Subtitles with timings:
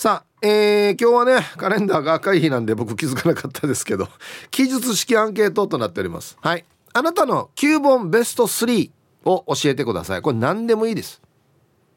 [0.00, 4.08] さあ、えー、今日はねカレンダーが赤い日なんで僕気づかなかったですけど
[4.50, 6.38] 記述式アンケートとなっております。
[6.40, 6.64] はい。
[6.94, 8.90] あなたの9本ベスト3
[9.26, 10.22] を教えてください。
[10.22, 11.20] これ何でもいいです。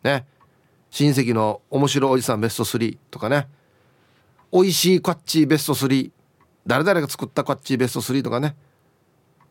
[0.04, 0.28] ね。
[0.90, 3.48] 親戚の面白おじさんベスト3とかね。
[4.52, 6.12] 美味しいカッチーベスト3
[6.68, 8.58] 誰々が作ったカッチーベスト3とかね。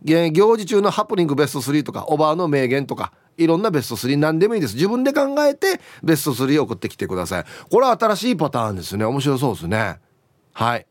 [0.05, 3.15] 行事中のハプニングベスト3とかおばあの名言とか。
[3.37, 4.75] いろんなベスト3何でもいいです。
[4.75, 7.45] 自分で考えてベスト3送ってきてください。
[7.71, 9.05] これは新しいパターンですね。
[9.05, 9.99] 面白そうですね。
[10.53, 10.87] はい。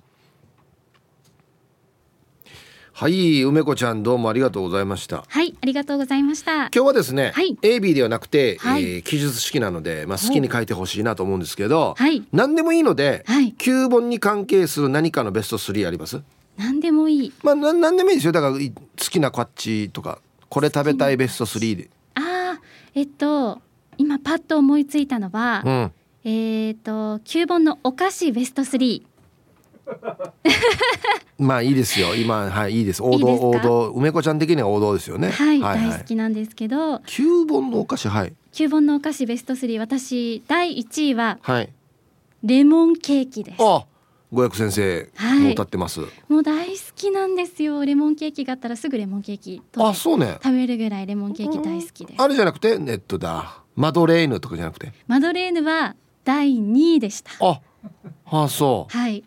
[2.95, 5.25] はい梅子ちゃんどうもありがとうございました。
[5.27, 6.67] はいありがとうございました。
[6.67, 16.23] 今日はですね、はい、AB ではなくて、はい、えー、記述式なので、まあ、好きに書いてほしいなと思うんですけど、はい、何でもいいので、はい、9本に関係する何かのベスト3あります？
[16.59, 17.33] 何でもいい。
[17.43, 18.33] まあな何でもいいですよ。
[18.33, 18.61] だから好
[18.97, 20.21] きなカッチとか
[20.53, 21.89] これ食べたいベスト3で。
[22.15, 22.61] ああ
[22.95, 23.63] えっと
[23.97, 25.93] 今パッと思いついたのは、うん、
[26.25, 29.03] えっ、と9本のお菓子ベスト3
[31.39, 32.15] まあいいですよ。
[32.15, 33.03] 今はいいです。
[33.03, 33.93] 王道王道。
[33.97, 36.99] 梅子ちゃん的には王道ですよね、はい、はいはい、大好きなんですけど。
[37.07, 38.09] 九本のお菓子？
[38.09, 38.35] はい。
[38.53, 41.73] 九本のお菓子ベスト3私第一位は、はい、
[42.43, 43.57] レモンケーキです。
[43.59, 43.87] あ
[44.33, 45.11] 五百先生
[45.43, 47.85] も歌ってます、はい、もう大好きなんですよ。
[47.85, 50.39] レモンケーキがあったらすぐレモンケーキあそうね。
[50.43, 52.23] 食べるぐらいレモンケーキ大好きです。
[52.23, 53.63] あれじゃなくてネットだ。
[53.77, 54.93] マドレーヌとかじゃなくて。
[55.07, 57.33] マドレーヌは第二位でした。
[57.41, 57.61] あ
[58.25, 58.97] あそう。
[58.97, 59.23] はい。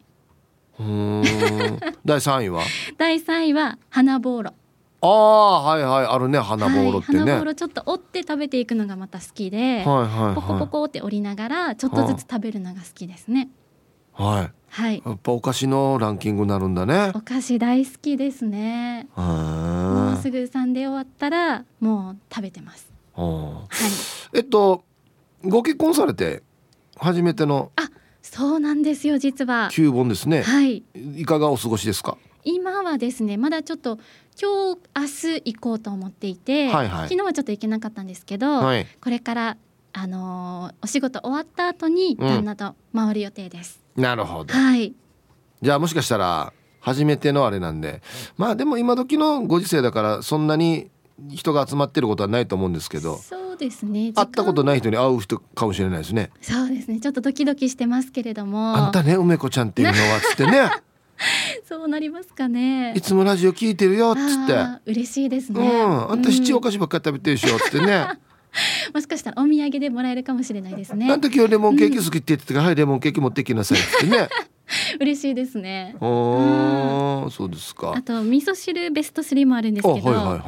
[0.80, 1.24] うん。
[2.04, 2.64] 第三位は？
[2.98, 4.54] 第三位は花ぼうろ
[5.02, 6.06] ああはいはい。
[6.06, 13.50] あるね花ぼうろってね、はい、花ぼうろちょっと折って食べていくのがまた好きで、はいはいはい、ポコポコって折りながらちょっとずつ食べるのが好きですね
[14.14, 17.14] はいはい、やっぱお菓子のランキングになるんだね。
[17.16, 19.08] お菓子大好きですね。
[19.16, 22.92] もうすぐサンデー終わったらもう食べてます。
[23.14, 23.68] は
[24.34, 24.38] い。
[24.38, 24.84] えっと
[25.46, 26.44] ご結婚されて
[26.98, 27.72] 初めての？
[27.78, 27.90] あ
[28.22, 29.70] そうなんですよ実は。
[29.72, 30.42] 九本ですね。
[30.42, 30.84] はい。
[31.16, 32.18] いかがお過ごしですか？
[32.44, 33.98] 今はですねまだちょっと
[34.38, 39.58] 今日明日行こうと思っていて、はいはい、昨日はちょっと行けなかったんですけど、はい、これから
[39.94, 44.54] あのー、お仕事終わった後に旦那と回る予定です、うん、なるほど。
[44.54, 44.94] はい。
[45.62, 48.02] じゃあもしかしたら初めてのあれなんで。
[48.38, 50.90] まあでも今時のご時世だからそんなに
[51.30, 53.18] 人が集まってることはないと思うんですけど。
[53.18, 54.12] そうですね。
[54.14, 56.30] 会ったことない人に会う人かもしれないですね。
[56.42, 57.00] そうですね。
[57.00, 58.76] ちょっとドキドキしてますけれども。
[58.76, 60.70] あんたね梅子ちゃんっていうのはつってね。
[61.68, 62.94] そうなりますかね。
[62.96, 64.92] いつもラジオ聞いてるよっつって。
[64.92, 65.62] 嬉しいですね。
[65.62, 66.12] うん。
[66.12, 68.20] あんた七お菓子ばっかり食べてるしよってね
[68.94, 71.12] もしかしたらお土産でもらえるかもしれないですね。
[71.12, 72.60] あんた今日レモンケーキ好きって言ってたか。
[72.60, 74.30] ら、うん、はいレモンケーキ持ってきなさいってね。
[75.00, 75.96] 嬉しいですね。
[76.00, 76.06] あ、
[77.26, 77.94] うん、そうですか。
[77.96, 80.42] あと味噌汁ベスト3もあるんですけど、はいはいはい、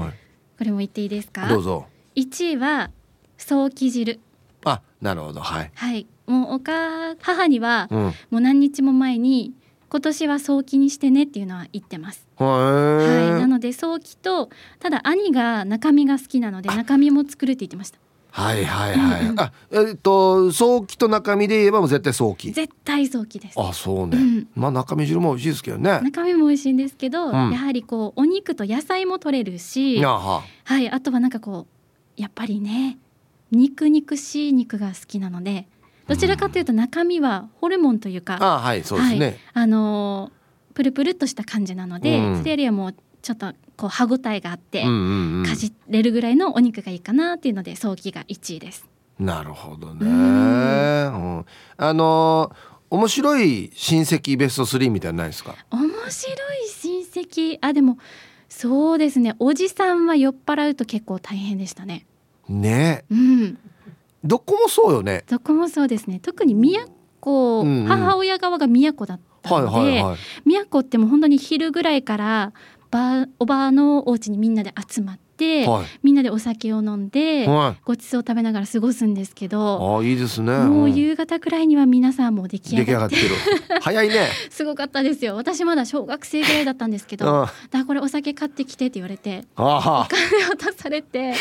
[0.58, 1.48] これも言っていいですか？
[1.48, 1.86] どうぞ。
[2.16, 2.90] 1位は
[3.38, 4.20] 早期汁。
[4.66, 5.42] あなるほど。
[5.42, 5.72] はい。
[5.76, 6.08] はい。
[6.26, 9.54] もうおか母には、うん、もう何日も前に
[9.90, 14.50] 今年は早期にしてねっていうのは言ってますはいなので早期と
[14.80, 18.00] ただ兄が中身が好きなので中身も作るって言ってました
[18.38, 19.34] はいはいはい。
[19.38, 22.52] あ、えっと早期と中身で言えばもう絶対早期。
[22.52, 23.60] 絶対早期です。
[23.60, 24.18] あ、そうね。
[24.18, 26.02] うん、まあ中身汁も美味しいですけどね。
[26.04, 31.66] 中身も美味しいんですけど、うん、やはりこうお肉と野菜も取れるし、ははいあとはなんかこ
[32.18, 33.00] うやっぱりね
[33.50, 35.68] 肉肉しい肉が好きなので、
[36.08, 39.26] どちらかというと中身はホルモンというか、あはいそうですね。
[39.26, 40.32] はい、あの
[40.74, 48.88] プルプルっとした感じなので、うん、それよりはもうちょっとこう歯ごたえがあって、かじれるぐらいのお肉がいいかなっていうので早期が1位です。
[49.20, 50.06] なるほどね。
[50.06, 51.46] うん、
[51.78, 52.52] あの
[52.90, 55.56] 面白い親戚ベスト3みたいなないですか？
[55.72, 56.34] 面白
[56.64, 57.98] い親戚あでも
[58.48, 62.06] そうですねおじさんは酔っ払うと結構大変でしたね。
[62.48, 63.04] ね。
[63.10, 63.58] うん。
[64.28, 65.24] どこもそうよね。
[65.28, 66.20] どこもそうですね。
[66.20, 66.92] 特に宮古、
[67.32, 72.54] うんうん母親側が宮古だったはいので、はいはい宮古ってもう本当に昼ぐらいから
[72.92, 75.86] ばおばあのお家にみんなで集まって、はい。
[76.04, 77.82] みんなでお酒を飲んで、はい。
[77.84, 80.58] ごちそう食べながら過ごすんですけど、ああいいですね。
[80.58, 80.96] もううん。
[80.96, 83.22] 夕方くらいには皆さんもう出来出上がってる。
[83.82, 84.30] 早いね。
[84.50, 85.36] すごかったですよ。
[85.36, 91.34] 私まだ小学生ぐらいだったんですけどあだこれお酒買ってきてって言われてあ金を出されて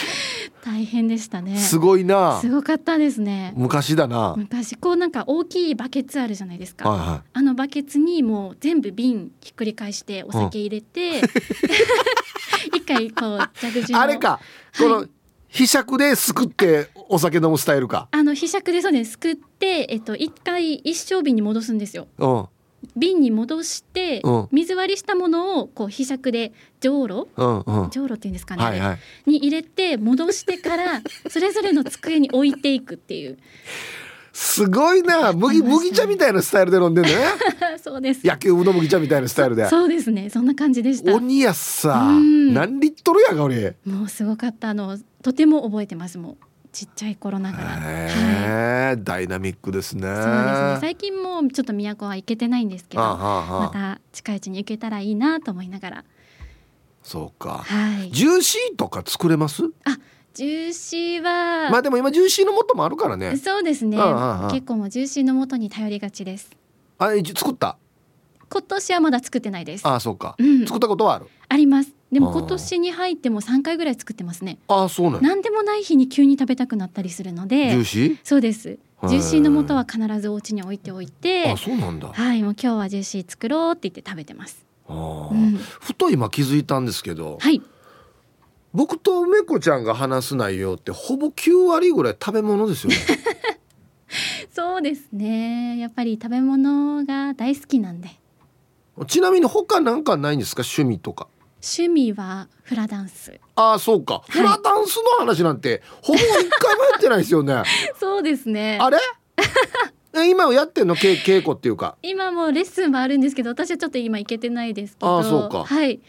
[0.65, 1.57] 大変でしたね。
[1.59, 2.41] すごいな。
[2.41, 3.53] すごかったですね。
[3.57, 4.33] 昔だな。
[4.33, 11.21] はい昔こうなんか大きいバケツあるじゃないですか、はあのバケツにもう全部瓶ひっくり返してお酒入れて、
[12.67, 14.41] 一回こう蛇口あれか。
[14.79, 15.07] この
[15.49, 18.09] ひしゃくですくってお酒飲むスタイルか。
[18.11, 19.13] あのひしゃくでそうです。
[19.13, 22.09] すくってえっと一回一升瓶に戻すんですよ。
[22.19, 22.47] うん。
[22.95, 24.49] 瓶に戻して、うん。
[24.53, 27.29] 水割りしたものをこうひしゃくでじょうろ？
[27.37, 27.91] うんうん。
[27.91, 28.99] じょうろっていうんですかね、はいはい。
[29.27, 33.39] に入れて戻してからそれぞれの机に置いていくっていう
[34.39, 35.33] すごいな。
[35.35, 37.17] 麦麦茶みたいなスタイルで飲んでんだね。
[37.83, 38.27] そうです。
[38.27, 39.67] 野球部の麦茶みたいなスタイルで。
[39.67, 40.29] そうですね。
[40.29, 41.15] そんな感じでした。
[41.15, 41.95] 鬼やっさ。
[42.11, 42.53] うん。
[42.53, 43.77] 何リットルやが俺。
[43.87, 44.69] もうすごかった。
[44.69, 46.37] あのとても覚えてますもう。
[46.71, 47.65] ちっちゃい頃ながら。
[47.65, 49.03] はい。
[49.03, 50.03] ダイナミックですね。
[50.03, 50.79] そうですね。
[50.83, 56.05] 最近もちょっと都は行けてないんですけどまあた近いうちに行けたらいいなと思いながら。
[57.03, 57.65] そうか。
[57.67, 58.11] はい。
[58.11, 59.63] ジューシーとか作れます？
[60.37, 63.39] ジューシーは、まあでも今ジューシーの素もあるからね。
[63.39, 63.97] そうですね。
[63.97, 66.51] ああああ結構もうジューシーの素に頼りがちです。
[66.99, 67.79] あえ作った？
[68.51, 69.87] 今年はまだ作ってないです。
[69.87, 70.37] ああそうか。
[70.39, 70.67] うん。
[70.67, 71.27] 作ったことはある？
[71.57, 71.93] ります。
[72.13, 74.59] でもああ今年に入っても3回ぐらい作ってますね。
[74.69, 78.79] あそうなん何でもない日に急に食べたくなったりするのジューでシーそうです。
[79.03, 79.23] ージュー。
[79.23, 82.09] シーの素は必ずお家に置いておいてあそうなんだ。
[82.13, 84.65] はいもう今日はジューシー作ろうって言って食べてます。
[84.87, 85.31] あー。
[85.31, 85.57] うん。
[85.57, 87.61] ふと今気づいたんですけどはい
[88.77, 92.97] 僕と梅子ちゃんが話す内容ってほぼ9割ぐらい食べ物ですよね。
[94.53, 95.79] そうですね。
[95.79, 98.11] やっぱり食べ物が大好きなんで。
[99.07, 100.61] ちなみに他なんかないんですか？
[100.63, 101.27] 趣味とか。
[101.63, 103.41] 趣味はフラダンス。
[103.55, 107.63] ああそうか、フラダンスの話なんてほぼ一回もやってないですよね。
[107.99, 108.79] そうですね。
[108.81, 108.99] あれ？
[110.19, 110.97] え今やってんの？
[110.97, 111.97] 稽稽古っていうか。
[112.03, 115.19] 今もレッスンもあるんですけど私はちょっと今行けてないですけど。
[115.19, 115.65] あそうか。
[115.65, 116.01] はい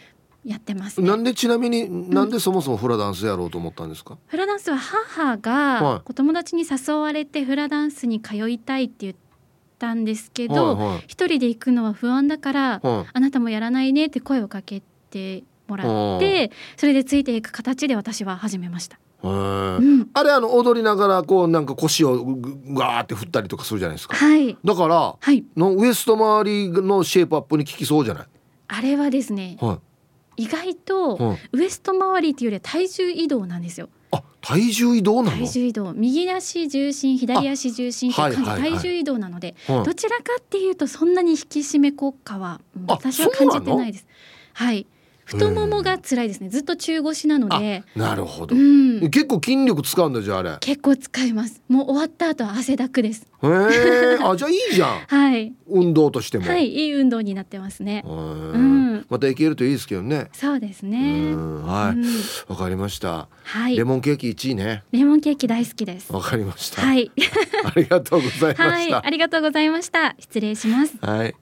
[0.47, 1.07] やってますね。
[1.07, 5.39] なんでちなみになんでそもそもフラダンスやろうと思ったんですか、フラダンスは母はい。
[5.41, 9.15] がお友達に誘われてフラダンスに通いたいって言っ
[9.77, 10.97] たんですけはいどはい。
[11.07, 13.09] 一人で行くのは不安だからはい。
[13.11, 18.97] あなたもやらないねって声をかけてもらってそれでついていく形で私は始めました。
[19.23, 22.23] うん、あれあの踊りながらこうなんか腰を
[22.69, 24.15] ガーって振ったりとかするじゃないですか。
[24.15, 24.55] はい。
[24.63, 25.43] だからはい。
[25.57, 28.25] のウエスト周りのシェイプアップに効きそうじゃない？
[28.69, 29.79] あれはですねは
[30.38, 33.89] 意外い、とはい、ウエスト周りっていうよりは体重移動なんですよ。
[34.12, 35.38] あ体重移動なの？
[35.38, 35.94] 体重移動。
[35.94, 38.80] 右足重心左足重心って感じ、はいはいはい。
[38.80, 44.07] 体重移動なので、はいどちらかっていうとそんなに引き締め効果はあ私は感じてないです。
[44.54, 44.88] はい
[45.27, 46.47] 太ももが辛いですね。
[46.47, 50.50] ずっと中腰なので、なるほど、うん、結構筋力使うんだじゃああれ。
[50.51, 51.62] へ結構使います。
[51.68, 53.27] もう終わった後は汗だくです。
[53.44, 53.47] え。
[54.21, 55.00] あじゃあいいじゃん。
[55.07, 55.53] はい。
[55.68, 56.69] 運動としても、はい。
[56.74, 58.03] いい運動になってますね。
[58.07, 58.09] う
[58.57, 59.06] ん。
[59.09, 60.29] また行けるといいですけどね。
[60.31, 61.63] そうですうねん。
[61.63, 61.85] はい。
[61.88, 61.95] わ、
[62.50, 62.56] うん。
[62.56, 63.75] かりました、はい。
[63.75, 64.83] レモンケーキ1位ね。
[64.91, 66.12] レモンケーキ大好きです。
[66.13, 67.12] わかりました、はい。
[67.65, 68.85] ありがとうございまはい。
[68.85, 70.15] したありがとうございました。
[70.19, 70.95] 失礼します。
[71.01, 71.35] はい。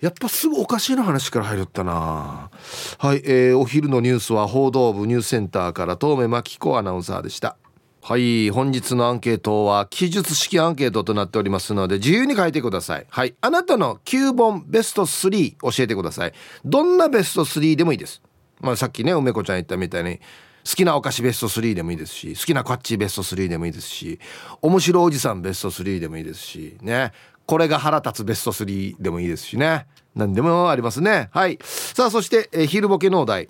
[0.00, 2.50] やっぱすぐおかしいな話から入るったな。
[2.98, 7.56] はい、えーお昼のニュースは報道部ニュースセンターから遠目真紀子アナウンサーでした。
[8.00, 13.06] はい、本日のアンケートは記述式アンケートとなっておりますので自由に書いてください。
[13.10, 16.32] はい、あなたの9本ベスト3教えてください。
[16.64, 18.22] どんなベスト3でもいいです。
[18.60, 20.20] まあさっきね梅子ちゃん言ったみたいに
[20.68, 24.18] 好きなお菓子ベスト3でもいいですし好きなカッチベスト3でもいいですし
[24.60, 27.12] 面白おじさんベスト3でもいいですしね
[27.48, 29.86] これが腹立つベスト3でもいいですしね。
[30.14, 31.30] 何でもありますね。
[31.32, 31.58] はい。
[31.62, 33.48] さあそして、えー昼ボケのお題。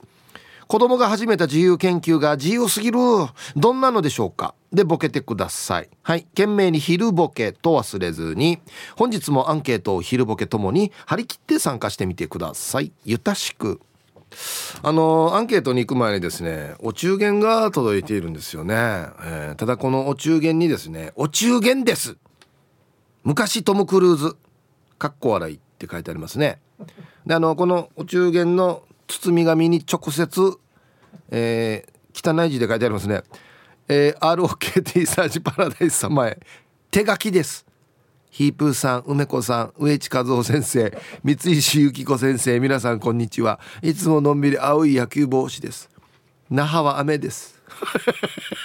[0.69, 2.99] 子供が始めた自由研究が自由すぎる。
[3.57, 4.55] どんなのでしょうか？
[4.73, 5.89] でボケてください。
[6.03, 6.23] はい。
[6.27, 8.61] 懸命に昼ボケと忘れずに。
[8.95, 12.93] 本日もアンケートを昼ボケともに張り切って参加してみてください。
[13.05, 13.81] ゆたしく。
[14.85, 22.17] あのアンケートに行く前にですねお中元が届いているんですよね、えーただこのお中元にですねお中元です。
[23.29, 24.37] 昔トム・クルーズ
[24.99, 26.61] かっこ笑いって書いてありますね
[27.27, 30.57] であのこのお中元の包み紙に直接、
[31.31, 33.23] えー汚い字で書いてありますね、
[33.87, 36.41] えー ROKT サージパラダイス様へ
[36.91, 37.67] 手書きです
[38.31, 43.61] ヒープーさん、梅子さん、植地和夫先生、三石由紀子先生、皆さんこんにちは。
[43.83, 45.91] いつものんびり青い野球帽子です。
[46.51, 47.63] 那覇は雨です。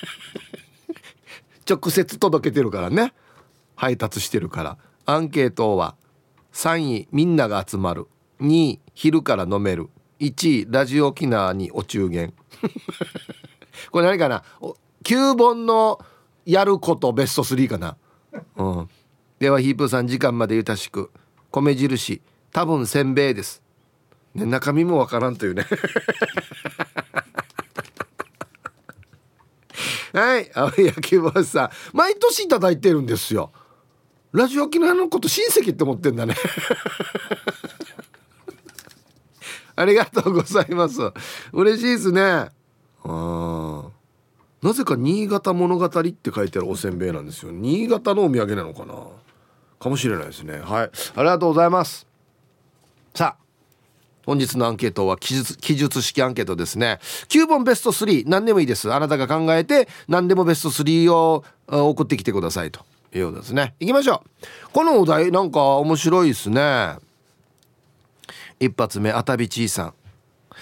[1.69, 3.13] 直接届けてるからね。
[3.75, 4.77] 配達してるから。
[5.05, 5.95] アンケートは
[6.53, 8.07] 3位みんなが集まる。
[8.41, 9.89] 2位昼から飲める。
[10.19, 12.33] 1位ラジオ沖縄にお中元。
[13.91, 14.43] これ何かな
[15.03, 15.99] ？9本の
[16.45, 17.97] やることベスト3かな、
[18.57, 18.89] うん、
[19.39, 21.11] ではヒープーさん時間までゆたしく
[21.51, 23.61] 米印多分せんべいです、
[24.35, 25.65] ね、中身もわからんというね。
[30.13, 31.69] はい青い野球帽子さん。
[31.91, 33.51] 毎年いただいてるんですよ。
[34.33, 36.35] ラジオ沖縄のこと親戚って思ってんだね。
[39.75, 40.99] ありがとうございます。
[41.51, 42.49] 嬉しいですね。
[43.03, 43.83] あ
[44.63, 47.51] なぜか新潟物語って書いてあるおせんべいなんですよ。
[47.51, 48.95] 新潟のお土産なのかな。
[49.79, 50.57] かもしれないですね。
[50.57, 50.91] はい。
[51.15, 52.07] ありがとうございます。
[53.13, 53.43] さあ
[54.25, 56.99] 本日のアンケートは記述記述式アンケートですね。
[57.27, 58.91] 9本ベスト3何でもいいです。
[58.91, 62.83] あなたが考えて何でもベスト3を送ってきてくださいと
[63.19, 63.75] ようですね。
[63.79, 64.47] 行きましょう。
[64.71, 66.97] このお題なんか面白いですね。
[68.59, 69.93] 一発目あたびちいさん。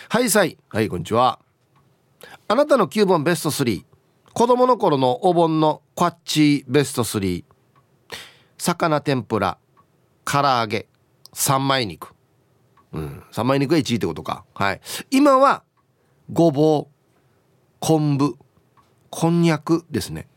[0.09, 0.57] はいさい。
[0.69, 1.39] はいこんにちは。
[2.47, 3.85] あなたの9本ベスト3
[4.33, 7.43] 子供の頃のお盆のこっちベスト3
[8.57, 9.57] 魚天ぷら
[10.25, 10.87] 唐揚げ
[11.33, 12.13] 三枚肉。
[12.93, 14.43] うん三枚肉が1位ってことか。
[14.53, 14.81] はい。
[15.11, 15.63] 今は
[16.31, 16.93] ごぼう
[17.79, 18.37] 昆布
[19.09, 20.27] こんにゃくですね。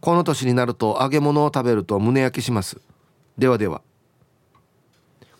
[0.00, 2.80] この年になると揚げ物を食べると胸焼けします。
[3.36, 3.82] ではでは。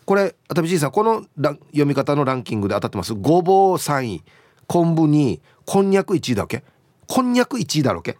[0.05, 3.13] これ熱海じいさんこの読み方のランキングで当たってます。
[3.13, 4.23] ごぼう3位。
[4.67, 5.41] 昆布2位。
[5.65, 6.63] こんにゃく1位だっけ。
[7.07, 8.17] こんにゃく1位だろけ。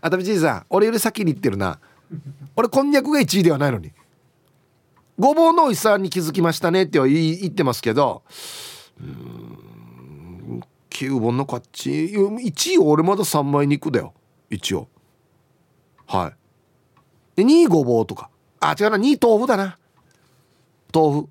[0.00, 1.78] 熱海じいさん俺より先に言ってるな。
[2.56, 3.92] 俺こんにゃくが1位ではないのに。
[5.18, 8.22] ごぼうの美味しさに気づきましたねっては言ってますけど。
[9.00, 9.51] うん
[11.02, 11.90] 9本の勝ち。
[11.90, 14.14] 1位俺まだ3枚肉だよ。
[14.50, 14.88] 一応。
[16.06, 16.32] は
[17.36, 17.36] い。
[17.36, 18.30] で2位ごぼうとか。
[18.60, 18.96] あ違うな。
[18.98, 19.78] 2位豆腐だな。
[20.94, 21.28] 豆腐。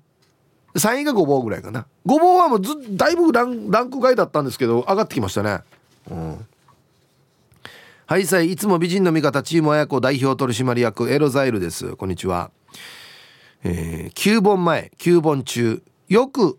[0.74, 1.86] 3位がごぼうぐらいかな。
[2.04, 5.60] ごぼうはもうずだいぶランランク外だったんですけど上がってきましたね。
[6.10, 6.46] うん。
[8.04, 11.96] はいさいいつも美人の味方チーム親子代表取締役エロザイルです。
[11.96, 12.50] こんにちは。
[13.64, 16.58] えー、9本前9本中よく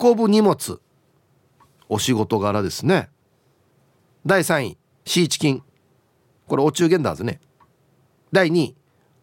[0.00, 0.80] 運ぶ荷物。
[1.88, 3.08] お仕事柄ですね。
[4.26, 5.62] 第3位シーチキン。
[6.48, 7.40] これお中元だはずね。
[8.32, 8.74] 第2位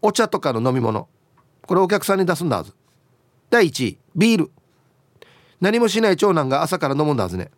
[0.01, 1.07] お茶とかの飲み物。
[1.65, 2.73] これお客さんに出すんだはず
[3.49, 4.51] 第1位ビール。
[5.59, 7.51] 何もしない長男が朝から飲むんだはずね。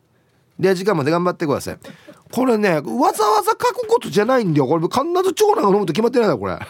[0.60, 1.78] で時間まで頑張ってください。
[2.32, 2.86] これねわざ
[3.26, 4.68] わざ書くことじゃないんだよ。
[4.68, 6.54] これ必ず長男が飲むと決まってないだこれ。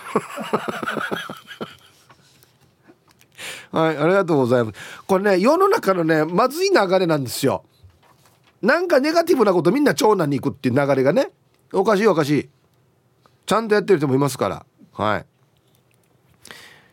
[3.71, 4.77] はいありがとうございます。
[5.07, 7.63] これね世の中のねまずい流れなんですよ。
[8.63, 11.29] なんかネガティブなことみんな長男に行くっていう流れがね
[11.73, 12.49] おかしいおかしい。
[13.45, 14.65] ちゃんとやってる人もいますから。
[14.93, 15.25] はい。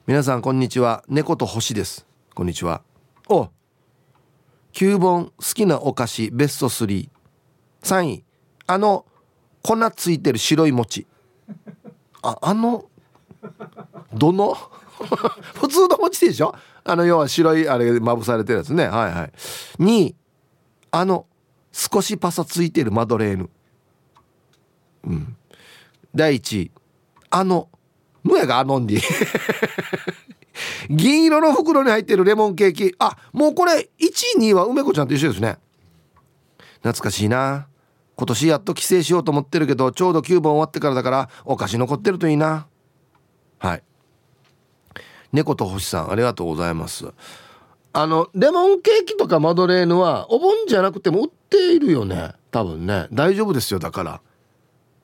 [0.05, 1.05] 皆さんこんにちは。
[1.07, 2.07] 猫と星です。
[2.35, 2.83] こんにちは。
[3.29, 3.51] お
[4.73, 7.09] 9本好きなお菓子ベスト33
[8.03, 8.25] 位。
[8.67, 9.07] あの
[9.63, 11.07] 粉ついてる白い餅。
[12.23, 12.87] ああの
[14.13, 14.57] どの？
[15.55, 16.53] 普通の餅でしょ？
[16.83, 18.89] あの要は白いあれまぶされてるやつね。
[18.89, 19.33] はいはい。
[19.79, 20.17] 2位。
[20.91, 21.27] あの
[21.73, 23.51] 少しパサついてるマドレーヌ。
[25.05, 25.37] うん。
[26.15, 26.71] 第1位
[27.31, 27.69] あの
[28.23, 29.01] むやがあのんで
[30.91, 32.95] 銀色の袋に入ってるレモンケーキ。
[32.99, 35.59] あもうこれ1位2位は梅子ちゃんと一緒ですね。
[36.83, 37.69] 懐かしいな。
[38.17, 42.67] 今年やっと帰省しようと思ってるけどちょうど9本終わってからだからお菓子残ってるといいな。
[43.59, 43.83] はい。
[45.33, 47.07] 猫と星さんありがとうございます。
[47.93, 52.33] あのレモンケーキとかマドレーヌはお盆じゃなくても売っているよね。
[52.51, 53.09] 多分ね。
[53.13, 54.21] 大丈夫ですよだから。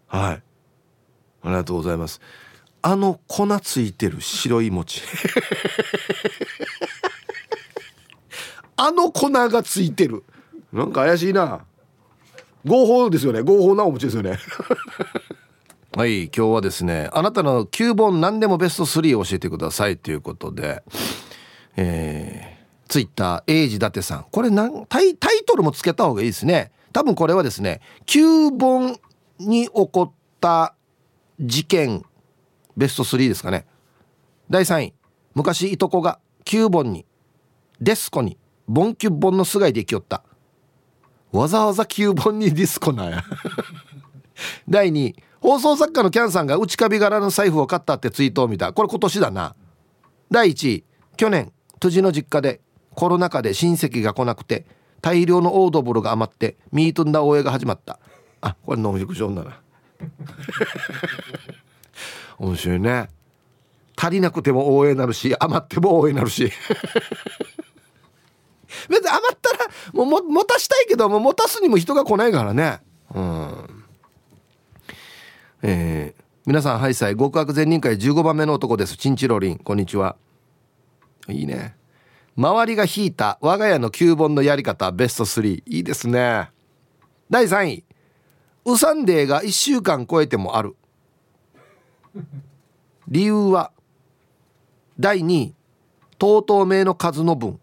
[0.07, 0.43] はい。
[1.43, 2.21] ありがとうございます。
[2.83, 5.03] あの粉ついてる白い餅。
[8.77, 10.23] あの粉がついてる。
[10.73, 11.65] なんか怪しいな。
[12.65, 13.43] 合法ですよね。
[13.43, 14.39] 合法なお餅ですよね。
[15.97, 20.83] はい今日はですねあなたの9本何でもベスト3を教えてくださいということで
[21.77, 22.56] えー、
[22.89, 24.27] ツイッターエイジ伊達さん。
[24.31, 26.71] これなんタイタイトルもつけた方がいいですね。
[26.93, 28.99] 多分これはですね9本
[29.39, 30.75] に起こった
[31.41, 32.05] 事件
[32.77, 33.67] ベスト3ですかね。
[34.49, 34.95] 第3位
[35.35, 37.05] 昔いとこが9本に
[37.81, 38.39] デスコに
[38.69, 40.23] ボンキュッボンの菅井できよった。
[41.33, 43.25] わざわざ9本にディスコなんや。
[44.69, 48.73] 第2位放送作家のキャンさんが内カビ柄の財布を買ったってツイートを見た。
[48.73, 49.55] これ今年だな。
[50.31, 50.85] 第1位
[51.17, 52.61] 去年辻の実家で
[52.97, 54.65] コロナ禍で親戚が来なくて
[55.03, 58.01] 大量のオードブルが余ってミートンダ大江が始まった。
[58.41, 59.61] あこれノンフィクションだな
[62.39, 63.09] 面白いね。
[63.97, 66.51] 足りなくても応援なるし余っても応援なるし。
[68.89, 72.81] 別に余ったらもうも持たしたいけども持たすにも人が来ないからね。
[73.15, 73.85] うん。
[75.63, 78.97] えー、皆さんハイサイ極悪善人会15番目の男です。
[78.97, 80.17] チンチロリンこんにちは。
[81.29, 81.77] いいね
[82.37, 86.51] 周りが引いた我が家の9本のやり方ベスト3いいですね。
[87.31, 87.85] 第3位。
[88.67, 90.77] ウサンデーが1週間超えてもある。
[93.09, 93.73] 理由は。
[95.01, 95.55] 第2位。
[96.19, 97.59] とうとう名の数の分。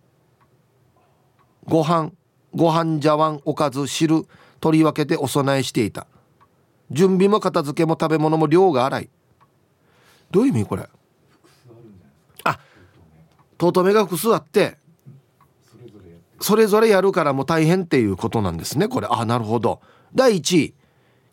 [1.65, 2.11] ご飯。
[2.55, 4.27] ご飯茶碗おかず汁
[4.59, 6.07] 取り分けてお供えしていた。
[6.89, 9.09] 準備も片付けも食べ物も量が荒い。
[10.31, 10.87] どういう意味これ？
[13.63, 14.77] とうとうめが複数あって
[16.41, 19.07] それぞれやるからもう大変っていうことなんですねこれ。
[19.09, 19.79] あなるほど。
[20.13, 20.73] 第1位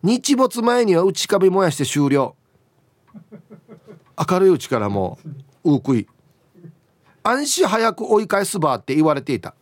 [0.05, 2.37] 日没前には内壁燃やして終了。
[4.31, 5.19] 明るいうちからも
[5.65, 6.07] ううくい。
[7.25, 9.57] 安心早く追い返すばって言われていた。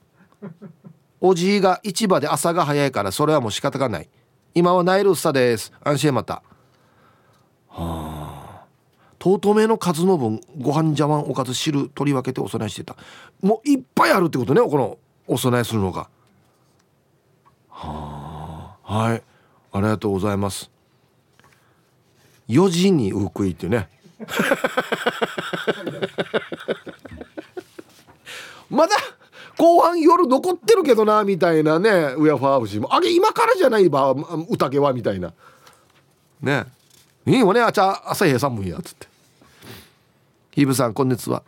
[1.23, 4.11] おじいが市場で朝が早いからそれはもう仕方がない。
[4.55, 5.73] 今はナイルスタです。
[5.83, 6.43] 安心また。
[7.69, 8.08] はあ。
[9.19, 12.97] とうとめの数の分ご飯茶碗おかず汁取り分けてお供えしてた。
[13.43, 16.09] もういっぱいあるってことねこのお供えするのが。
[17.69, 18.95] はあ。
[18.95, 19.23] はい。
[19.73, 20.71] ありがとうございます。
[22.49, 23.89] 4時にウクイっていうね。
[28.71, 28.95] まだ
[29.57, 32.95] 後半夜残ってるけどなみたいなねウヤファーブシも。
[32.95, 34.15] あれ今からじゃないば
[34.49, 35.33] 宴はみたいな。
[36.41, 36.67] ね。
[37.27, 39.08] いいよねあちゃ朝日寒いやつって。
[40.59, 41.45] ヒブさんこんにちは。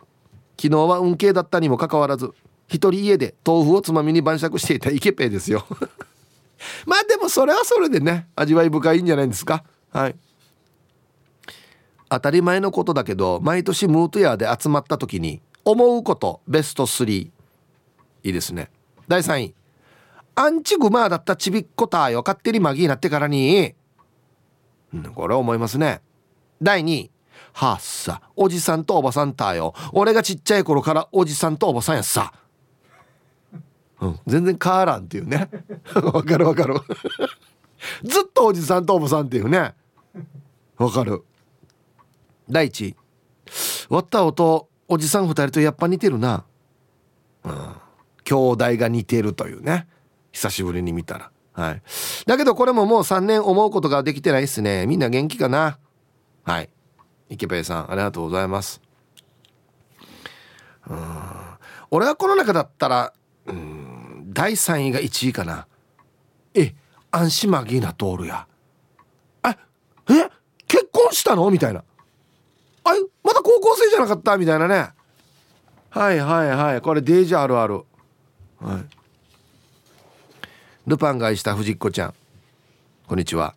[0.57, 2.31] 昨日は運慶だったにもかかわらず
[2.69, 5.65] 一人家で豆腐をつまみに晩酌していたイケペイですよ。
[6.87, 9.65] まあでもそれはそれでね味わい深いんじゃないですか。
[9.89, 10.15] はい。
[12.07, 17.31] 当たり前のことだけど毎年ムートヤーで集まった時に思うことベスト3い
[18.23, 18.71] いですね。
[19.09, 19.55] 第3位。
[20.35, 22.23] アンチグマだったちびっこたよ。
[22.25, 23.75] 勝手にマギーになってからに、
[25.13, 25.99] これ思いますね。
[26.61, 27.11] 第2位。
[27.53, 28.21] はっさ。
[28.35, 29.73] おじさんとおばさんたよ。
[29.93, 32.33] 俺がちっちゃい頃からおじさんとおばさんやさ。
[33.99, 35.49] うん、全然変わらんっていうね。
[35.95, 36.75] わかるわかる。
[38.03, 39.75] ずっとおじさんとおばさんっていうね。
[40.77, 41.23] わかる。
[42.49, 42.89] 第一。
[42.89, 42.95] 位
[43.89, 46.45] 割った音おじさん2人とやっぱ似てるな。
[47.43, 47.75] うん。
[48.23, 49.87] 兄弟が似てるというね。
[50.31, 51.31] 久しぶりに見たら。
[51.53, 51.81] はい。
[52.25, 54.87] だけどこれももう3年思うことができてないっすね。
[54.87, 55.77] みんな元気かな。
[56.43, 56.69] はい。
[57.31, 58.81] 池ペイさんありがとうございます。
[60.87, 60.97] うん。
[61.89, 63.13] 俺はこの中だったら
[63.45, 65.65] うん第3位が1位かな。
[66.53, 66.75] え
[67.09, 68.45] 安心マギーナ通るや。
[69.43, 69.57] あえ
[70.67, 71.49] 結婚したの？
[71.49, 71.83] みたいな。
[72.83, 72.89] あ
[73.23, 74.37] まだ高校生じゃなかった？
[74.37, 74.89] みたいなね。
[75.89, 76.81] はいはいはい。
[76.81, 77.85] これデージあるある。
[78.59, 78.85] はい。
[80.85, 82.13] ルパンが愛した藤子ちゃん。
[83.07, 83.55] こんにちは。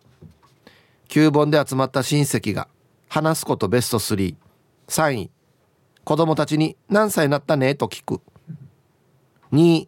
[1.09, 2.69] 9本で集まった親戚が
[3.09, 4.35] 話すことベスト33
[5.13, 5.29] 位
[6.05, 7.73] 子供たちに何歳になったね？
[7.73, 8.21] と聞く。
[9.51, 9.87] 2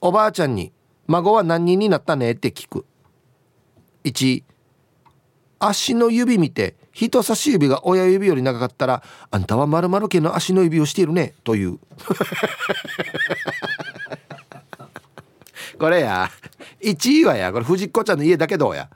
[0.00, 0.72] おばあちゃんに
[1.06, 2.32] 孫は何人になったね？
[2.32, 2.86] って聞く。
[4.04, 4.42] 1
[5.58, 11.34] 足の指見て人差し指が親指より長かったらあんたはまる家の足の指をしているね？
[11.44, 11.78] という。
[15.78, 16.30] これや。
[16.82, 17.52] 1位はや。
[17.52, 18.88] これ藤子ちゃんの家だけどうや。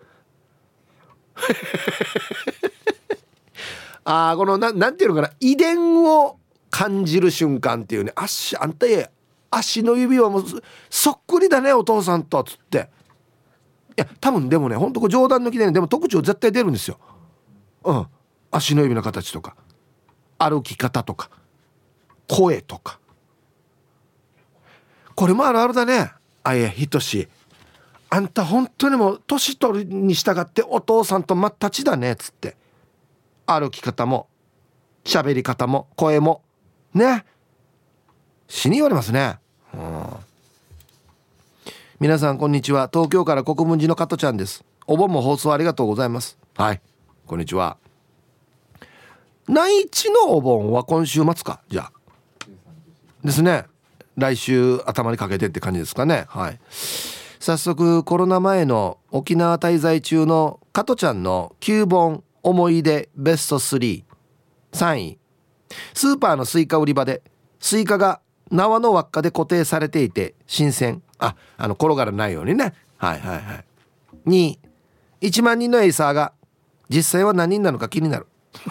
[4.04, 6.38] あこのななんていうのかな遺伝を
[6.70, 9.10] 感じる瞬間っていうね足あんたへ
[9.50, 10.44] 足の指はもう
[10.88, 12.88] そっくりだねお父さんとっつって。
[13.94, 16.98] いや多分でもねほんとこ冗談抜きでねでも特徴絶対出るんですよ。
[17.84, 18.06] うん。
[18.50, 19.54] 足の指の形とか
[20.38, 21.30] 歩き方とか
[22.28, 22.98] 声とか。
[25.14, 26.10] これもあるあるだね
[26.42, 27.28] あいやひとし。
[28.08, 32.56] あんた本当にもう年取るに従ってお父さんと真っ立ちだねっつって。
[33.46, 34.28] 歩き方も
[35.04, 36.42] 喋り方も声も
[36.94, 37.24] ね。
[38.48, 39.38] 死に言われますね。
[39.74, 40.06] うん。
[42.00, 42.90] 皆さんこんにちは。
[42.92, 44.64] 東京から国分寺の加トちゃんです。
[44.86, 46.36] お盆も放送ありがとうございます。
[46.56, 46.80] はい。
[47.26, 47.76] こんにちは。
[49.48, 51.60] 内地のお盆は今週末か？
[51.68, 51.92] じゃあ。
[53.24, 53.64] ですね。
[54.16, 56.26] 来週頭にかけてって感じですかね。
[56.28, 56.60] はい。
[57.40, 64.04] 早速コロナ前の沖縄滞在中の加トちゃんの9本思い出ベスト33
[64.96, 65.18] 位。
[65.94, 67.22] スーパーのスイカ売り場で
[67.60, 71.02] スイカが縄の輪っかで固定されていて新鮮。
[71.18, 72.74] ああの転がらないようにね。
[72.98, 73.64] はいはいはい。
[74.26, 74.58] 2位。
[75.22, 76.32] 1万人のエイサーが
[76.88, 78.26] 実際は何人なのか気になる。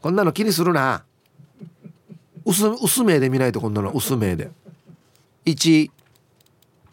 [0.00, 1.04] こんなの気にするな。
[2.44, 3.90] 薄薄目で見ないとこんなの。
[3.90, 4.50] 薄目で。
[5.46, 5.90] 1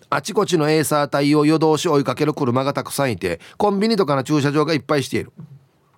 [0.09, 5.31] あちこちのエイサー隊を夜通し追いかける車がたくさんいてコンビニとかの駐車場がいっぱいしている。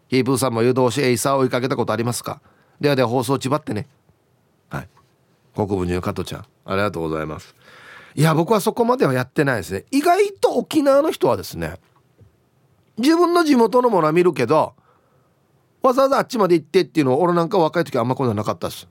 [0.07, 2.41] ヒープーさんも夜通しエイサーを追いかけたことありますか？
[2.79, 3.87] ではでは放送ちばってね。
[4.69, 4.89] はい。
[5.53, 6.45] 国分寺の加藤ちゃん。
[6.65, 7.55] ありがとうございます。
[8.15, 9.85] いや僕はそこまではやってないですね。
[9.91, 11.75] 意外と沖縄の人はですね
[12.97, 14.73] 自分の地元のものは見るけど
[15.83, 18.87] わざわざあっちまで行ってっていうのを俺なんか若い時はあんまこんななかったです。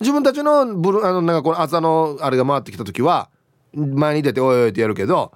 [0.00, 3.30] 自分たちのブルあのなんかこの朝のあれが回ってきた時は
[3.76, 5.32] 前に出ておいおいってやるけど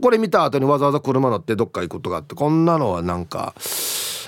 [0.00, 3.54] これ見た後にわざわざ車乗ってどっか行くことがあってこんなのはなんか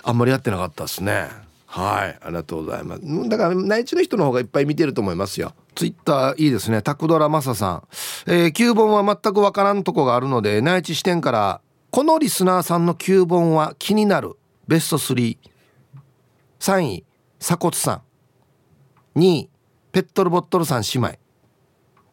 [0.02, 1.28] あんまりやってなかったですね。
[1.66, 2.18] はい。
[2.22, 3.28] ありがとうございます。
[3.28, 5.52] だから内地の人の方がいっぱい見てると思いますよ。
[5.74, 6.80] ツイッターいいですね。
[6.80, 7.82] タクドラマサさん、
[8.26, 14.36] えー、9本は全くわからんとこがあるので内地視点からこのリスナーさんの9本は気になる。
[14.66, 15.36] ベスト33
[16.80, 17.04] 位
[17.38, 18.02] 鎖骨さ
[19.14, 19.20] ん。
[19.20, 19.50] 2位
[19.92, 21.18] ペットルボットルさん姉妹。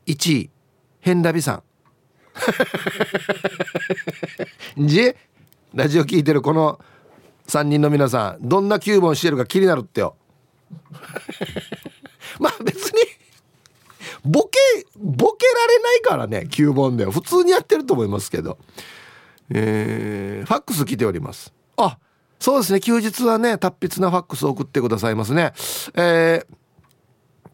[0.08, 0.50] 1位
[1.06, 1.62] ヘンラビさ
[4.80, 4.88] ん。
[4.88, 5.13] じ
[5.76, 6.80] ラジオ聞いてるこの
[7.46, 10.15] 3人の皆さんどんな9本してるか気になるってよ。
[12.41, 13.04] まあ別に
[14.24, 14.58] ボケ
[15.00, 18.58] ボケられないからね9本で普通にやってると思いますけど。
[19.52, 21.54] えー、ファックス来ております。
[21.78, 22.00] あ
[22.39, 22.80] そうですね。
[22.80, 25.54] 休日はね達筆なファックスを送ってくださいますね。
[25.94, 26.64] えー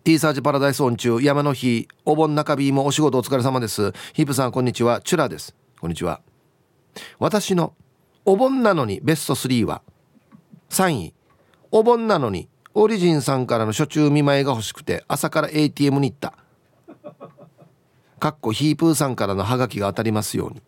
[0.04, 3.92] T サージパラダイスオン中山の日お盆中日もお仕事お疲れ様です。
[4.14, 5.00] ヒープさんこんにちは。
[5.00, 5.56] チュラです。
[5.80, 6.22] こんにちは。
[7.20, 7.76] 私の
[8.26, 9.84] お盆なのにベスト3は
[10.72, 11.14] 3位。
[11.70, 16.34] お盆なのにオリジンさんからの初中見舞いが欲しくて朝から ATM に行った。
[18.20, 20.64] かっこヒープーさんからのハガキが当たりますように。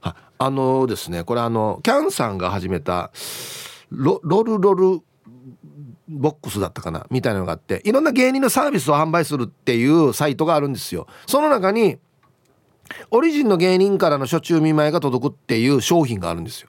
[0.00, 3.10] ああのですねこれあのキャンさんが始めた
[3.90, 5.00] ロロルロル
[6.08, 7.06] ボックスだったかな？
[7.10, 11.06] みたいなのがあっていろんな芸人のサービスを販売するっていうサイトがあるんですよ。
[11.26, 11.98] その中に
[13.10, 16.68] オリジンの芸人からの初中見舞いが届くっていう商品があるんですよ。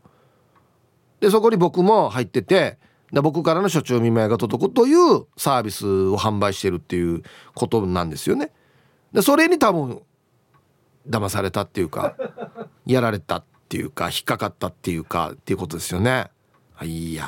[1.19, 2.77] でそこに僕も入ってて
[3.11, 8.51] 僕からの初中見舞いが届くというサービスを販売してるっていうことなんですよね。
[9.11, 10.01] でそれに多分
[11.07, 12.15] 騙されたっていうか
[12.85, 16.31] やられたっていうか引っかかったっていうかっていうことですよね。
[16.81, 17.25] いや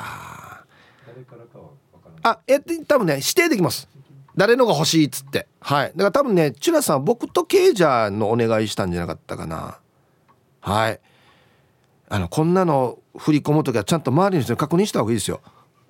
[2.28, 3.88] あえ多分ね指定できます。
[4.36, 5.48] 誰のが欲しいっつって。
[5.60, 5.92] はい。
[5.96, 9.78] だから多分ねチュラさん僕とケイジャーのお願いしたんじゃなかったかな。
[10.60, 11.00] はい。
[12.08, 15.40] あのこんなの振り込む時はちゃんと周りの人に確認した方がいいですよ。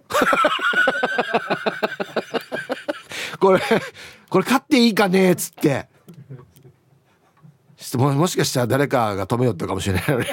[3.40, 3.60] これ
[4.30, 5.88] これ買っていいかねっつって。
[7.96, 10.04] ももしかしたら誰かが止めよったかもしれない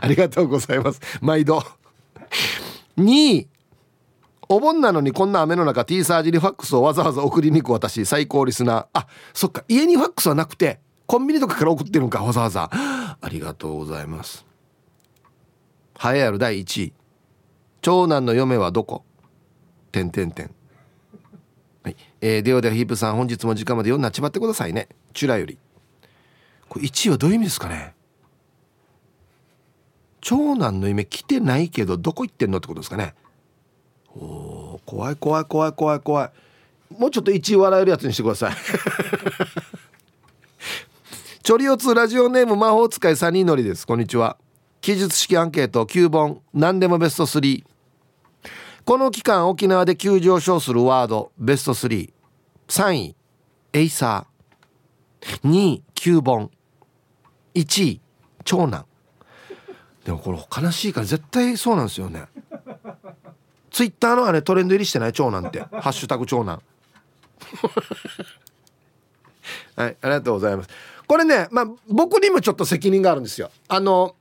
[0.00, 1.00] ありがとうございます。
[1.20, 1.64] 毎度。
[2.98, 3.48] 2位
[4.48, 8.86] お盆なのにこんな雨の中 T サージにファックスをわざわざ送りに行く私最高リスナー。
[8.92, 9.64] あそっか。
[9.68, 12.70] 家にファックスはなくてコンビニとかから送ってるんかわざわざ。
[12.72, 14.44] ありがとうございます。
[16.04, 16.38] 栄えある。
[16.38, 16.92] 第1位
[17.80, 19.04] 長男の嫁はどこ？
[19.92, 20.54] てんてんてん。
[21.82, 21.96] はい。
[22.20, 24.88] えー、ではではヒープさん本日も時間まで読んなっちまってくださいね。
[25.12, 25.58] チュラより。
[26.68, 27.94] これ1位はどういう意味ですかね？
[30.20, 33.14] 長男の夢来てないけどどこ行ってんのってことですかね？
[34.16, 36.30] お怖い怖い怖い怖い怖い。
[36.98, 38.52] もうちょっと1位笑えるやつにしてください。
[41.42, 43.86] チョリオツラジオネーム魔法使いサニーノリです。
[43.86, 44.36] こんにちは。
[44.80, 47.64] 記述式アンケート9本何でもベスト3
[48.84, 53.16] この期間沖縄で急上昇するワードベスト33位
[53.72, 55.48] エイサー。
[55.48, 56.50] 2位9本。
[57.54, 58.00] 1位
[58.44, 58.84] 長男。
[60.04, 62.26] でもこれ悲しいから絶対そうなんですよね。
[63.74, 65.58] ツイッターのあれトレンド入りしてない長男って。
[65.74, 66.62] ハッシュタグ長男。
[69.76, 70.68] はいありがとうございます。
[71.08, 73.50] これねまあ僕にもちょっと責任があるんですよ。
[73.66, 74.14] あの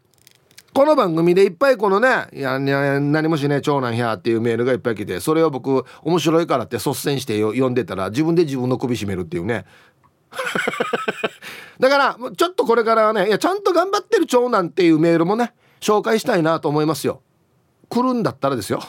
[0.74, 9.66] この番組でいっぱいこのね「いや何もしねえ長男や」っていうメールがいっぱい来てそれを僕面白いからって率先して読んでたら自分で自分の首絞めるっていうね。
[11.80, 17.22] だからちょっとこれからはねいやちゃんと頑張ってる長男っていうメールもね紹介したいなと思いますよ。
[17.90, 18.82] 来るんだったらですよ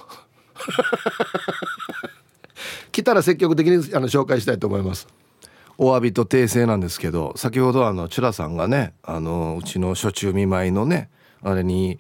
[2.93, 5.09] 来たら積極的にあの紹介したいと思います。
[5.77, 11.11] お詫びと訂正なんですけど先ほどあのチュラさんがねあのうちの初中見舞いのね
[11.43, 11.99] あれに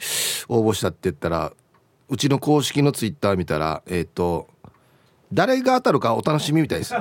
[0.49, 1.53] 応募したって言ったら
[2.09, 4.47] うちの公式のツイッター見たらえっ、ー、と
[5.33, 6.95] 誰が当たるかお楽しみみたいです。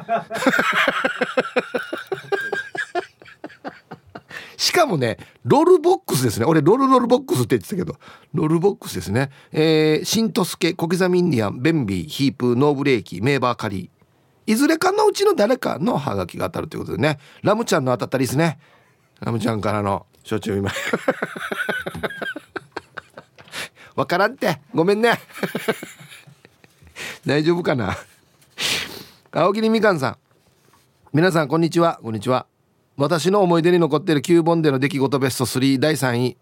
[4.63, 6.45] しかもねロールボックスですね。
[6.45, 7.97] 俺ロールロールボックスって言ってたけど。
[8.33, 9.29] ロールボックスですね。
[9.51, 17.19] えー、シントスケ小刻みインディアンベンビーヒープノーブレーキメーバーカリーいずれかのうちの誰かのハガキが当たるということでね。
[17.41, 18.57] ラムちゃんの当たったりですね。
[19.19, 20.71] ラムちゃんからの承知今。
[23.97, 24.61] わからんって。
[24.73, 25.19] ごめんね。
[27.27, 27.97] 大丈夫かな。
[29.33, 30.17] 青桐みかんさん。
[31.11, 31.99] 皆さんこんにちは。
[32.01, 32.45] こんにちは。
[32.95, 36.37] 私の思い出に残っている9本での出来事ベスト3第3位。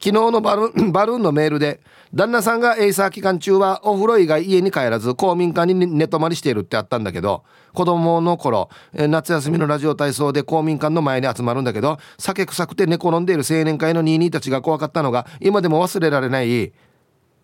[0.00, 1.80] 昨日のバル バルーンのメールで
[2.14, 16.72] 旦那さんがエイサー期間中はお風呂以外家に帰らず公民館に寝泊まりしているってあったんだけど子供の頃夏休みのラジオ体操で公民館の前に集まるんだけど酒臭くて寝転んでいる青年会のニーニーたちが怖かったのが今でも忘れられない。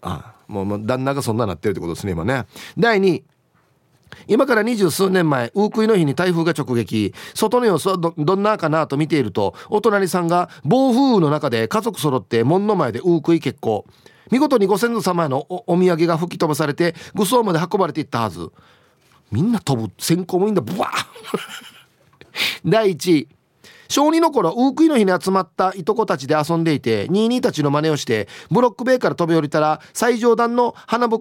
[0.03, 2.45] あもうもう旦那がそんななってるってことですね今ね。
[2.79, 3.25] 第2位。
[4.27, 7.15] 今から二十数年前ウークイの日に台風が直撃。
[7.35, 13.85] 外の様子はどんなかなと見ているとお隣さんが暴風雨の中で家族揃って門の前でウークイ結構
[14.31, 18.51] 見事にご先祖様へのお土産が吹き飛ばされて愚装まで運ばれていったはず。
[19.31, 19.93] みんな飛ぶ。
[19.99, 21.07] 先行もいいんだブワー。
[22.65, 23.29] 第1位
[23.89, 31.19] 小2の頃ウークイの日に集まったいとこたちで遊んでいて22たちの真似をしてブロック塀から飛び降りたら最上段の花ブ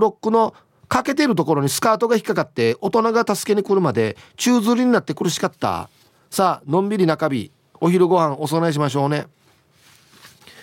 [0.00, 0.54] ロックの
[0.92, 5.88] 欠けてるところにスカートが引っかかって大人が助けに来るまで宙吊りになって苦しかった。
[6.28, 7.50] さあのんびり中日
[7.80, 9.26] お昼ご飯お供えしましょうね。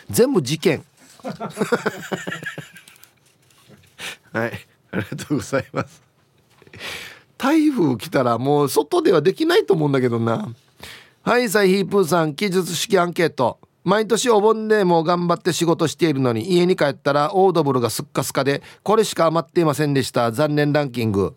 [0.08, 0.86] 全部事件。
[4.32, 4.52] はい
[4.92, 6.04] ありがとうございます。
[7.40, 10.54] 台風来たらもう外ではできないと思うんだけどな。
[11.24, 13.58] はいサイヒープーさん記述式アンケート。
[13.84, 20.32] 毎年お盆でも頑張って仕事しているのに家に帰ったらオードブルがすっかすかでこれしか余っていませんでした。
[20.32, 21.36] 残念ランキング。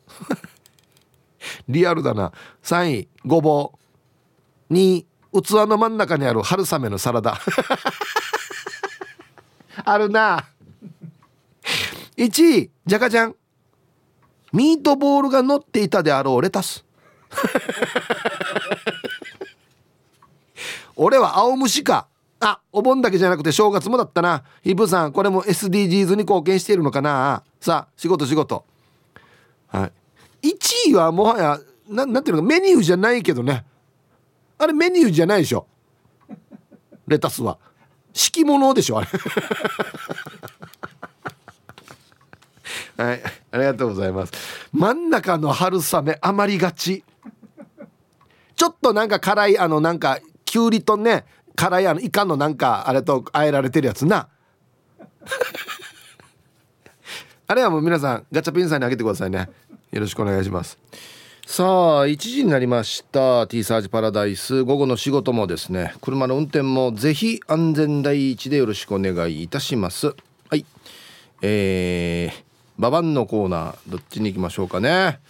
[1.68, 2.32] リアルだな。
[2.62, 3.72] 3位ごぼ
[4.70, 4.74] う。
[4.74, 5.06] 2位
[5.42, 7.40] 器の真ん中にある春雨のサラダ。
[9.84, 10.44] あるな。
[12.16, 13.36] 1位じゃかちゃん
[14.52, 16.84] ミートボールが乗っていたであろうレタス。
[20.94, 22.06] 俺は青虫か。
[22.44, 24.42] あお盆だけじゃなくて正月もだったな。
[24.64, 27.44] イブさんこれも SDGs に貢献しているのかな？
[27.60, 28.64] さあ仕事仕事。
[29.68, 29.90] は
[30.42, 30.48] い。
[30.48, 33.64] 1位はもはやななんていうのかメニューじゃないけどね。
[34.58, 35.66] あれメニューじゃないでしょ。
[37.06, 37.58] レタスは。
[38.12, 39.08] 敷物でしょあれ。
[42.96, 44.32] はいありがとうございます。
[44.72, 47.04] 真ん中の春雨余りがち。
[48.56, 51.24] ちょっとなんか辛いあのなんかきゅうりとね
[51.56, 54.28] 辛いあのイカのなんかあれとあえられてるやつな。
[57.46, 59.50] あれはもう皆さんガチャピンさんにあげてくださいね。
[59.90, 60.78] よろしくお願いします。
[61.46, 63.46] さあ1時になりました。
[63.46, 64.62] T サージパラダイス。
[64.62, 65.94] 午後の仕事もですね。
[66.00, 70.14] 車の運転もぜひ安全第一でよろしくお願いいたします。
[70.48, 70.64] はい。
[71.42, 72.42] えー、
[72.78, 75.20] ババンのコーナーどっちに行きましょうかね。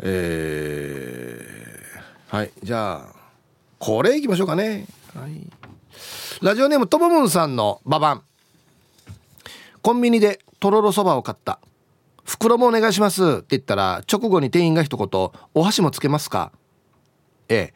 [0.00, 2.50] えー、はい。
[2.62, 3.14] じゃあ
[3.78, 4.86] これいきましょうかね。
[5.14, 5.50] はい。
[6.42, 8.22] ラジオネームともむんさんのババン。
[9.82, 11.58] コンビニでとろろそばを買った。
[12.24, 13.22] 袋もお願いします。
[13.24, 16.52] って言ったら直後に店員が一言お箸もつけますか？
[17.48, 17.74] ええ。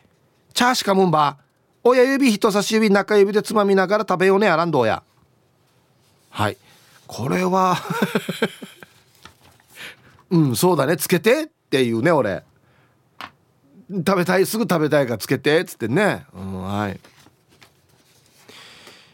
[0.52, 1.38] チャーシカムンバ
[1.82, 5.02] 親指人差し指中指でつまみながら食べようねあらんどうや
[6.30, 6.58] はい。
[7.06, 7.76] これは
[10.30, 10.96] うんそうだね。
[10.96, 12.44] つけてっていうね俺。
[13.90, 17.00] 食べたいすぐ食べたいからつけてっつってね、うん、はい。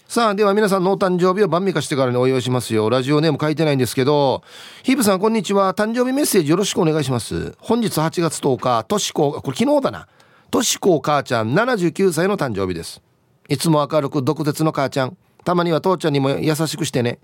[0.09, 2.88] さあでは皆さんのお誕生日を晩味化してからにお祝いしますよ。
[2.88, 4.42] ラジオネーム書いてないんですけど
[4.83, 5.75] ヒープさんこんにちは。
[5.75, 7.55] 誕生日メッセージよろしくお願いします。
[7.59, 10.09] 本日8月10日としここれ昨日だな。
[10.51, 13.03] としこ母ちゃん79歳の誕生日です。
[13.51, 15.18] いつも明るく毒舌の母ちゃん。
[15.44, 17.18] たまには父ちゃんにも優しくしてね。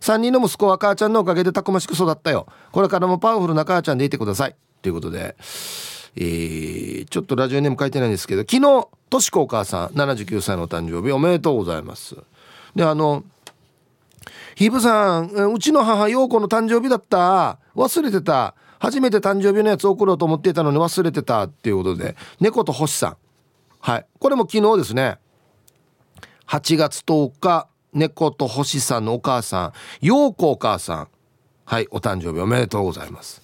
[0.00, 2.48] 3人の息子は母ちゃんのおかげでたくましく育ったよ。
[2.72, 4.56] これからもパワフルな母ちゃんでいてください。
[4.82, 5.36] ということで
[6.16, 12.16] えー、ちょっとラジオネーム書いてないんですけど昨日としこお母さん79歳の誕生日おめでとうございます。
[12.74, 13.24] であの
[14.54, 17.58] ヒープさんうちの母陽子の誕生日だった。
[17.74, 18.54] 忘れてた。
[18.78, 23.16] 初めて誕生日のやつ送ろうと思っていたのに忘れてたっていうことで猫と星さん。
[23.80, 24.06] はい。
[24.18, 25.18] これも昨日ですね。
[26.46, 31.08] 8月10日猫と星さんのお母さん陽子お母さん。
[31.64, 33.42] はいお誕生日おめでとうございます。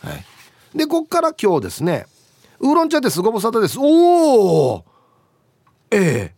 [0.00, 0.31] はい。
[0.74, 2.06] でこっから今日ですね
[2.60, 3.76] ウーロン茶ですご無沙汰です。
[3.78, 4.84] おお
[5.90, 6.34] ええ。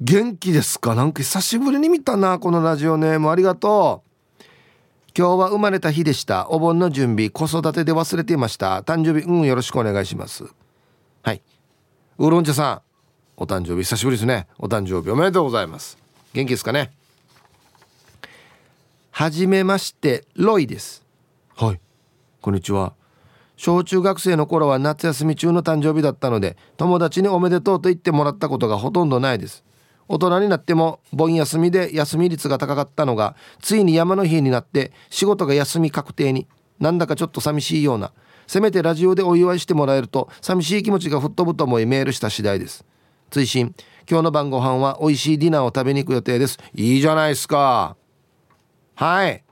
[0.00, 0.94] 元気ですか？
[0.94, 3.30] なんか久しぶりに見たなこのラジオネーム。
[3.30, 4.02] ありがと
[4.40, 4.42] う。
[5.16, 6.48] 今日は生まれた日でした。
[6.48, 8.80] お盆の準備子育てで忘れていました。
[8.80, 10.44] 誕生日うんよろしくお願いします。
[11.22, 11.42] はい。
[12.18, 12.80] ウーロン茶さん
[13.36, 14.48] お誕生日久しぶりですね。
[14.58, 15.98] お誕生日おめでとうございます。
[16.32, 16.90] 元気ですかね？
[19.10, 21.04] はじめましてロイです。
[21.54, 21.80] はい。
[22.40, 22.94] こんにちは。
[23.56, 29.64] 小中学生の頃は夏休み中の誕生日だったので友達におめでとうと言ってもらったことがほとんどないです。
[30.06, 36.46] 大人になっても盆休みで休み率が高かったのがついに山の日になって仕事が休み確定に
[36.78, 38.12] なんだかちょっと寂しいような
[38.46, 42.84] せめてラジオでお祝いしてもらえると寂しい気持ちが吹っ飛ぶと思いメールした次第です。
[43.30, 43.74] 追伸
[44.08, 46.58] 今日の晩ご飯は美味しいディナーを食べに行く予定です。
[46.74, 47.96] いいじゃないですか。
[48.96, 49.42] はい。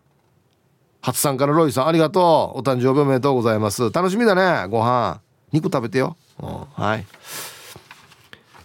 [1.03, 2.61] 初さんからロイさんありがとう。
[2.61, 3.91] お誕生日おめでとうございます。
[3.91, 5.21] 楽しみだねご飯。
[5.51, 7.05] 肉食べてよ、うん、はい。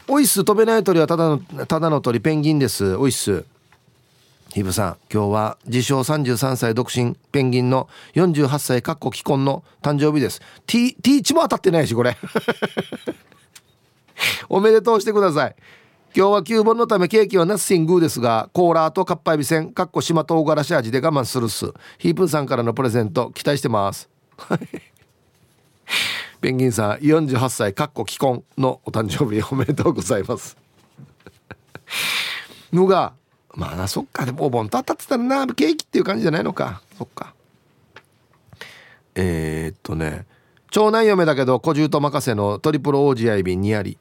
[0.08, 2.96] おいっす飛べない鳥はただのただの鳥ペンギンです。
[2.96, 3.44] おいっす
[4.54, 10.42] ヒブさん今日は自称33歳独身ペンギンの48歳かっこ既婚の誕生日です。
[10.68, 12.16] T, T 値も当たってないしこれ。
[14.48, 15.56] おめでとうしてください。
[16.18, 21.72] 今日は9本のためケーキはナッシングですがコーラーとかっぱえびせんかっこ島唐辛子味で我慢するっす。
[22.00, 24.10] ヒープーさんからのプレゼント期待してます。
[26.42, 30.58] ペンギンさん48歳かっこ既婚のお誕生日おめでとうございます。
[32.74, 33.14] のが
[33.54, 34.26] まあなそっか。
[34.26, 36.82] でもお盆と当たってたらなケーキっていう感じじゃないのか。
[36.98, 37.36] そっか。
[39.14, 40.26] えー、っとね
[40.72, 44.00] 長男嫁だけど小獣と任せのトリプルオージアイビにあり。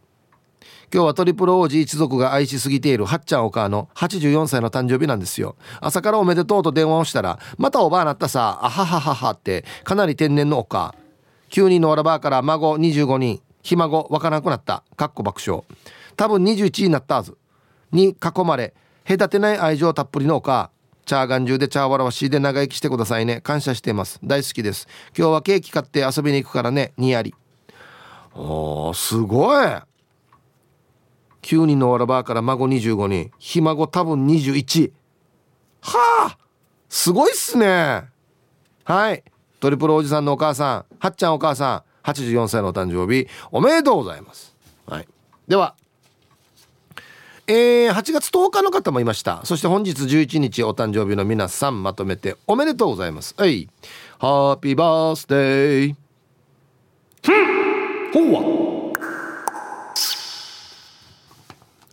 [0.93, 5.57] 今日はトリプル王子一族が愛しすぎているはっちゃんお母の84歳の誕生日なんですよ。
[5.81, 10.95] 朝からおめでとうと電話をしたらまたおばあなったさあははははってかなり天然のお母。
[11.51, 14.85] 9人のわらばから孫25人ひ孫わからなくなった。
[14.97, 15.65] かっこ爆笑。
[16.17, 17.37] 多分21になったはず。
[17.93, 18.75] に囲まれ
[19.07, 20.71] 隔てない愛情たっぷりのお母。
[21.05, 23.41] チャーガン中でチャーワラワシで長生きしてくださいね。
[23.41, 24.19] 感謝しています。
[24.25, 24.89] 大好きです。
[25.17, 26.93] 今日はケーキ買って遊びに行くからね。
[26.97, 27.35] にやり。
[28.35, 29.67] おーすごい。
[31.47, 33.31] 9人のわらばから孫25人。
[33.39, 34.91] ひ孫多分21
[35.81, 35.93] は
[36.31, 36.39] あ
[36.89, 38.03] すごいっすね。
[38.83, 39.23] はい。
[39.61, 40.85] トリプルおじさんのお母さん。
[40.99, 42.11] はっちゃんお母さん。
[42.11, 43.29] 84歳のお誕生日。
[43.53, 44.57] おめでとうございます、
[44.87, 45.09] はい、
[45.47, 45.75] では
[47.49, 49.41] えー、8月10日の方もいました。
[49.45, 53.37] そして本日11日お誕生日の皆さんまとめておめでとうございます。
[53.39, 53.69] はい。
[54.19, 55.95] ハッピーバースデー。
[58.13, 58.66] ほうわ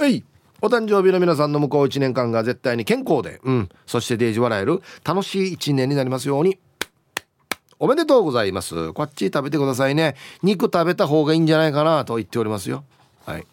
[0.04, 0.22] はい。
[0.62, 6.60] お誕生日の皆さんの向こう1年間が絶対に健康で、うん、そしてデージ笑える楽しい1年になりますように。
[7.80, 8.92] おめでとうございます。
[8.92, 10.18] こっち食べてくださいね。
[10.42, 12.84] 肉食べた方がいいんじゃないかなと言っておりますよ。
[13.26, 13.48] はい。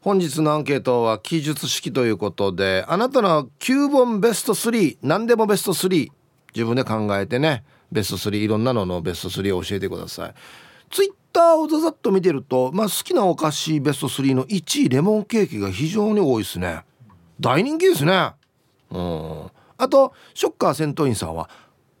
[0.00, 6.08] 本日のアンケートは記述式ということであなたの9本ベスト3何でもベスト3
[6.56, 10.34] 自分で考えてねベスト3いろんなののベスト3を教えてください。
[10.90, 16.84] ツイッターをざざっと見てると、まあ、好きなお菓子ベスト3の1位レモンケーキが非常に多いですね。
[17.40, 18.32] 大人気ですね。
[18.90, 19.50] うん。
[19.76, 21.50] あとショッカー戦闘員さんは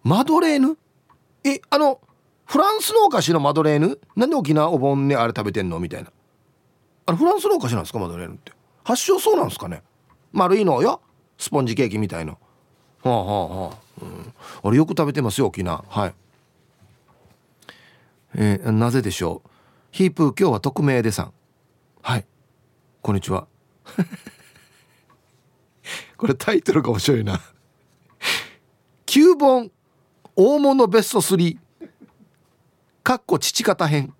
[0.04, 0.78] マドレーヌ？
[1.44, 2.00] えあの
[2.46, 3.98] フランスのお菓子のマドレーヌ？
[4.14, 5.80] なんで沖縄お盆にあれ食べてんの？
[5.80, 6.12] みたいな。
[7.06, 7.98] あれフランスのお菓子なんですか？
[7.98, 8.52] マドレーヌって。
[8.84, 9.82] 発祥そうなんですかね？
[10.32, 11.00] 丸いのよ。
[11.36, 12.38] スポンジケーキみたいの。
[13.02, 15.84] はあはあはあ、うん、あれよく食べてますよ沖縄。
[15.88, 16.14] はい。
[18.36, 19.48] えー、なぜでしょう？
[19.92, 21.32] ヒープー今日は匿名でさん。
[22.02, 22.26] はい。
[23.00, 23.46] こんにちは。
[26.16, 27.40] これタイトルが面白いな。
[29.06, 29.70] 9本
[30.34, 31.58] 大物ベスト3
[33.04, 34.12] かっこ父方編。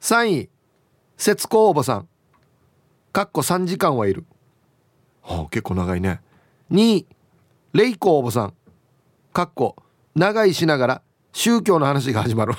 [0.00, 0.50] 3位
[1.16, 2.08] 節子おばさん。
[3.12, 4.24] かっこ3時間はいる、
[5.22, 6.20] あ、結構長いね。
[6.70, 7.06] 2位
[7.72, 8.54] レイコおばさん。
[9.32, 9.76] かっこ
[10.18, 11.02] 長いしながら
[11.32, 12.52] 宗教の話が始まる。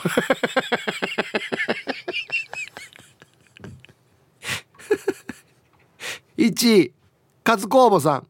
[6.37, 6.93] 1位
[7.45, 8.27] 和子おばさん。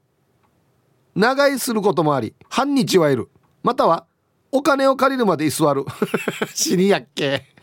[1.16, 3.30] 長居することもあり半日はいる。
[3.62, 4.08] または
[4.52, 5.86] お金を借りるまで居座る。
[6.56, 7.54] 死にやっけ。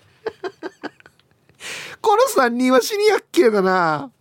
[2.00, 4.12] この3人は死にやっけだな。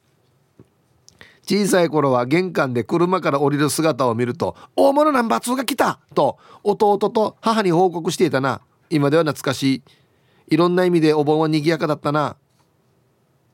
[1.45, 8.61] 小さい頃は玄関で車から降りる姿を見ると「大物ナンバー2が来た!」と弟と母に報告していたな。
[8.89, 9.83] 今では懐かしい。
[10.47, 12.35] いろんな意味でお盆は賑やかだったな。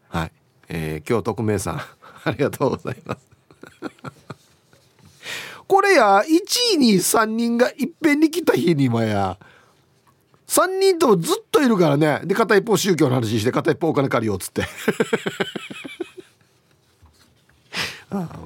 [0.09, 0.31] はい、
[0.67, 1.81] えー、今日匿名さん
[2.25, 3.21] ありがとうございます。
[5.67, 9.37] これや1位に3人がいっぺんに来た日に今や。
[10.47, 12.19] 3人ともずっといるからね。
[12.25, 14.63] で片一方宗教の話して片一方お金借りようっつって。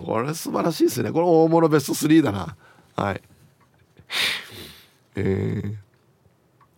[0.06, 1.12] これ素晴らしいですね。
[1.12, 2.56] これ大物ベスト3だな。
[2.96, 3.22] はい。
[5.16, 5.62] え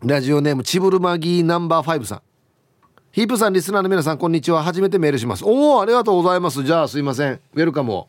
[0.04, 2.22] ー、ラジオネームチブルマギーナンバー5さん。
[3.12, 4.64] ヒープさんリスナーの皆さんこんにちは。
[4.64, 5.44] 初めてメールします。
[5.44, 6.64] おおありがとうございます。
[6.64, 7.34] じゃあすいません。
[7.34, 8.08] ウェルカムを。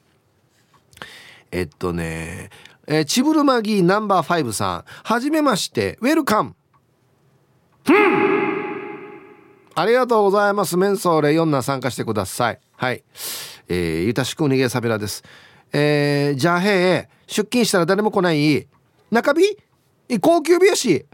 [1.50, 2.50] えっとね
[2.86, 4.84] えー、チブルマギーナンバー5さん。
[4.86, 5.98] はじめまして。
[6.00, 6.54] ウェルカム。
[9.74, 10.76] ありがとうございます。
[10.76, 12.60] メンソーレ4な参加してください。
[12.76, 13.02] はい。
[13.68, 15.22] えー、ゆたしくお逃げさびらです。
[15.72, 18.66] えー、じゃあへえ出勤したら誰も来ない。
[19.10, 19.58] 中日？
[20.20, 21.04] 高級日やし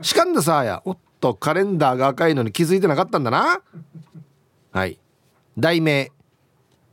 [0.00, 0.82] しかんださや。
[0.84, 3.60] おっとカレンダーが赤いのに気づいてなかったんだな。
[4.72, 4.98] はい。
[5.56, 6.10] 題名。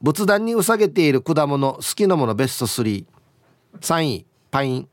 [0.02, 3.06] 仏壇にうさげている果物好きなものベスト33
[4.04, 4.26] 位。
[4.52, 4.88] パイン。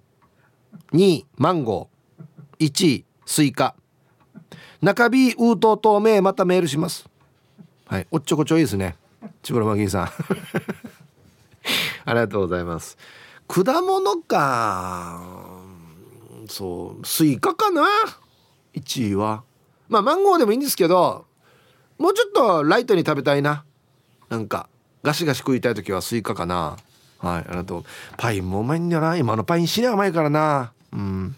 [0.92, 1.26] 2位。
[1.36, 2.66] マンゴー。
[2.66, 3.04] 1位。
[3.26, 3.74] スイカ。
[4.80, 6.22] 中日ウート透明。
[6.22, 7.06] またメールします。
[7.86, 8.06] はい。
[8.10, 8.96] おっちょこちょいいですね。
[9.42, 10.08] 千葉マギンさん。
[12.04, 12.96] ありがとうございます。
[13.48, 15.20] 果物か。
[16.48, 17.86] そうスイカかな
[18.74, 19.42] ？1位は。
[19.88, 21.26] まあマンゴーでもいいんですけど
[21.98, 23.64] もうちょっとライトに食べたいな。
[24.28, 24.68] なんか
[25.02, 26.76] ガシガシ食いたい時はスイカかな。
[27.18, 27.84] はいありがとう。
[28.16, 29.16] パインもうまいんだよな。
[29.16, 30.72] 今のパイン死ね甘いからな。
[30.92, 31.36] うん。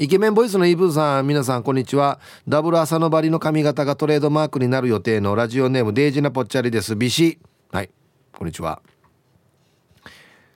[0.00, 2.20] イケメンボイスのイブさん皆さんこんにちは。
[2.46, 6.94] ダブル朝のバリの髪型がトレードマークになる予定のラジオネームデイジナポッチャリです。
[6.94, 7.40] ビシ。
[7.72, 7.90] はい。
[8.32, 8.80] こんにちは。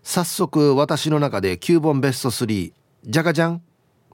[0.05, 2.73] 早速私の中で9本ベスト3
[3.05, 3.63] じゃがじゃん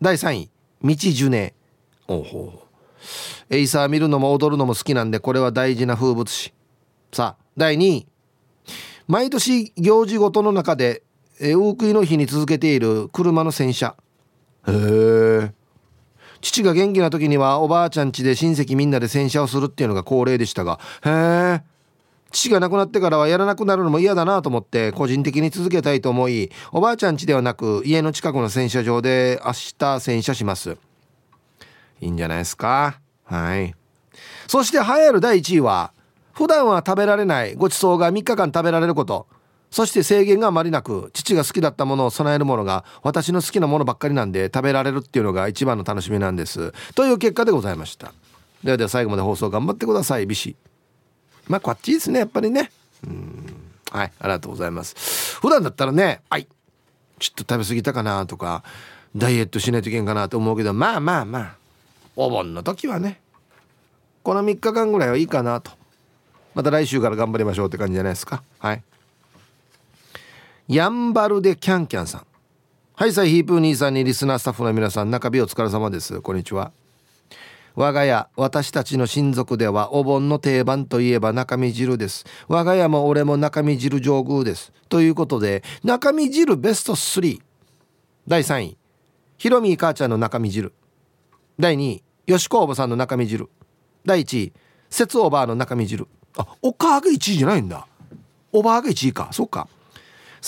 [0.00, 0.50] 第3位。
[0.82, 1.52] 道ジュネ
[2.06, 2.62] おほ
[3.50, 6.54] エイサー見るのも踊るのも好きなんでこれは大事な風物詩。
[7.12, 8.06] さあ第2位。
[9.06, 11.02] 毎年行事ごとの中で
[11.38, 13.94] 大食いの日に続けている車の洗車。
[14.70, 15.52] え
[16.40, 21.62] 父が元気な時にはおばあちゃん家で親戚みんなで洗車をするっていうのが恒例でしたがへえ
[22.30, 30.76] 父が亡くなってからはやらなくなるのも嫌だなと思って個人的に続けたいと思いおばあちゃん家ではなく家の近くの洗車場で明日洗車します。
[32.00, 33.00] いいんじゃないですか？
[33.24, 33.74] はい。
[34.46, 35.92] そして栄える第1位は
[36.32, 39.26] 普段は食べられないごちそうが3日間食べられること。
[39.70, 46.72] そして制限があまりなく父が好きだったものを備えるものが私の好きなものばっかりなんで食べられるっていうのが一番の楽しみなんです。
[46.94, 48.12] という結果でございました。
[48.64, 50.26] ではでは最後まで放送頑張ってください。
[50.26, 50.56] ビシ
[51.46, 52.20] まあこっちですね。
[52.20, 52.70] やっぱりね。
[53.06, 53.44] うん。
[53.90, 54.12] はい。
[54.18, 55.38] ありがとうございます。
[55.40, 56.48] 普段だったらねはい。
[57.18, 58.62] ちょっと食べ過ぎたかなとか
[59.16, 61.56] ダイエットしないといけんかなと思うけどまあまあまあ
[62.14, 63.20] お盆の時はね
[64.22, 65.72] この3日間ぐらいはいいかなと。
[66.54, 68.42] また来週から頑張りましょうって感じじゃないですか。
[68.58, 68.82] はい。
[70.68, 72.26] やんばるでキャンキャンさん。
[72.94, 76.20] はいさいヒープー兄さんにリスナースタッフの皆さん中日お疲れ様です。
[76.20, 76.72] こんにちは。
[77.74, 82.26] 我が家私たちの親族ではお盆の定番といえば中身汁です。
[82.48, 84.70] 我が家も俺も中身汁上宮です。
[84.90, 87.40] ということで中身汁ベスト3
[88.26, 88.76] 第3位。
[89.38, 90.74] ひろみ母ちゃんの中身汁。
[91.58, 92.02] 第2位。
[92.26, 93.48] よしこおばさんの中身汁。
[94.04, 94.52] 第1位。
[94.90, 96.06] 節おばあの中身汁。
[96.36, 97.86] あお母が1位じゃないんだ。
[98.52, 99.30] おばあが1位か。
[99.32, 99.66] そっか。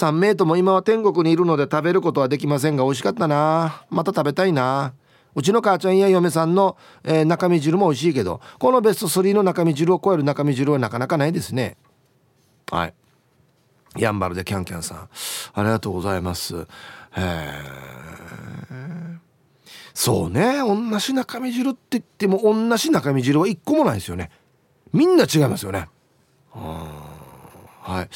[0.00, 3.84] 3名とも今は天国にいるので食べることはできませんが美味しかったな。
[3.90, 4.94] また食べたいな。
[5.34, 11.76] うちの母ちゃんや嫁さんの、えー、中身汁も美味しいけどこのベスト3の中身汁を超える中身汁はなかなかないですね。
[12.70, 12.94] はい。
[13.96, 15.08] やんばるでキャンキャンさん。
[15.54, 16.66] ありがとうございます。
[17.16, 17.52] え
[19.92, 20.58] そうね。
[20.58, 24.30] 同じ中身汁って言っても同じ中身汁は1個もないですよね。
[24.92, 25.88] みんな違いますよね。
[26.54, 27.09] うん
[27.90, 28.08] はい。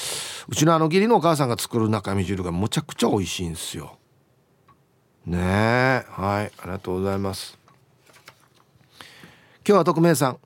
[0.48, 3.98] うちのあの義理のお母さんが作る中身汁がむちゃくちゃ美味しいんですよ。
[5.26, 6.04] ねえ。
[6.08, 6.52] はい。
[6.58, 7.58] ありがとうございます。
[9.66, 10.38] 今日は匿名さん。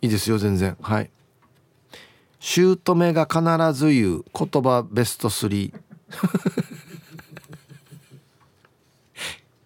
[0.00, 0.76] いいですよ全然。
[0.80, 1.10] はい。
[2.38, 3.40] 姑が必
[3.76, 5.74] ず言う言葉ベスト3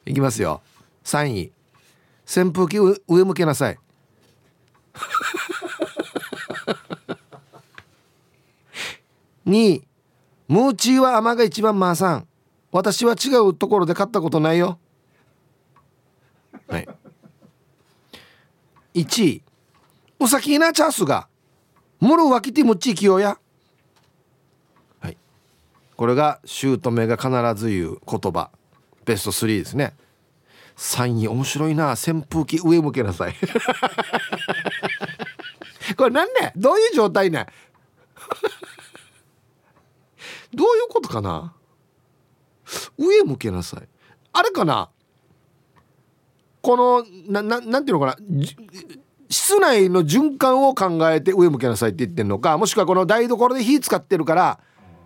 [0.06, 0.62] いきますよ。
[1.04, 1.52] 3位。
[2.24, 3.78] 扇風機上向けなさい。
[9.46, 9.84] 2位
[10.48, 12.26] ムーチーは甘が一番マーさん。
[12.72, 14.78] 私は違うところで買ったことないよ。
[16.68, 16.88] はい。
[18.94, 19.42] 1位
[20.18, 21.28] お先なチャンスが
[22.00, 23.38] ムルワキティムッチキヨや。
[25.00, 25.16] はい。
[25.96, 28.50] これが姑が必ず言う言葉。
[29.04, 29.94] ベスト3ですね。
[30.76, 31.92] 3位面白いな。
[31.92, 33.34] 扇風機上向けなさい。
[35.96, 37.46] これ何ねどういう状態ね
[40.54, 41.54] どういうことかな？
[42.98, 43.88] 上向けなさい。
[44.32, 44.90] あれかな？
[46.62, 48.16] このなななんていうのかな？
[49.28, 52.58] 室内の循環を考えて上向けなさいって言ってるのか？
[52.58, 54.60] もしくはこの台所で火使ってるから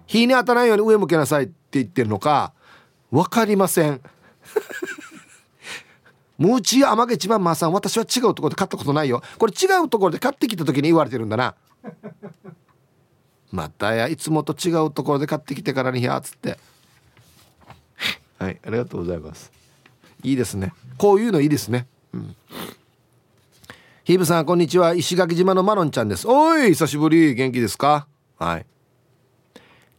[0.07, 2.53] 火に当たらないように上向けなさいって言ってるのか？
[3.11, 4.01] 分かりません。
[6.37, 9.23] ムーチー甘毛千葉マーさん私は違うところで買ったことないよ。
[9.39, 11.55] これ違うところで買ってきた時に言われてるんだな。
[13.55, 16.59] またやいつもと違うところで買ってきてからにやつって。
[18.37, 19.53] はいありがとうございます。
[20.25, 20.73] いいですね。
[20.99, 21.87] こういうのいいですね。
[22.13, 22.37] うん。
[24.03, 24.93] ヒーブさんこんにちは。
[24.95, 26.27] 石垣島のマロンちゃんです。
[26.27, 27.37] おい久しぶり。
[27.37, 28.09] 元気ですか？
[28.41, 28.67] はい。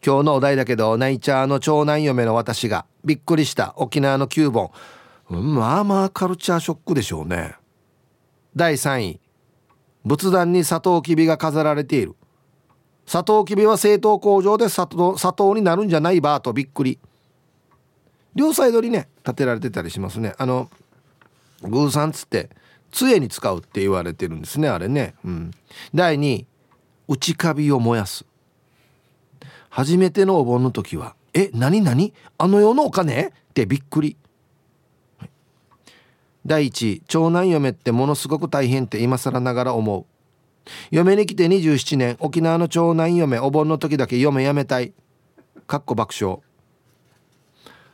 [0.05, 3.73] 今日のお題だけどナイチャーの長男嫁の私がびっくりした。
[3.77, 4.71] 沖縄の9本、
[5.29, 7.55] うん、まあまあカルチャーショックでしょうね。
[8.53, 9.19] 第3位。
[10.03, 12.17] 仏壇にサトウキビが飾られている。
[13.05, 16.99] サトウキビは製糖工場で砂糖砂糖になるんじゃないばとびっくり。
[18.33, 20.33] 両サイドにね建てられてたりしますね。
[20.37, 20.69] あの
[21.61, 22.49] グーさんつって
[22.91, 25.51] 杖に使うって言われてるんですねあれね、うん、
[25.93, 26.47] 第2位
[27.07, 28.25] 内カビを燃やす。
[29.69, 32.13] 初めてのお盆の時は「え何何？
[32.37, 34.17] あの世のお金?」ってびっくり。
[36.45, 40.05] 第1長男嫁ってものすごく大変って今更ながら思う。
[40.91, 44.93] 嫁に来て27年沖縄の長男嫁お盆の時だけ嫁やめたい。
[45.67, 46.39] かっこ爆笑。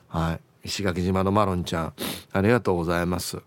[0.08, 0.40] はい。
[0.68, 1.94] 石垣島のマロンちゃん。
[2.34, 3.40] ありがとうございます。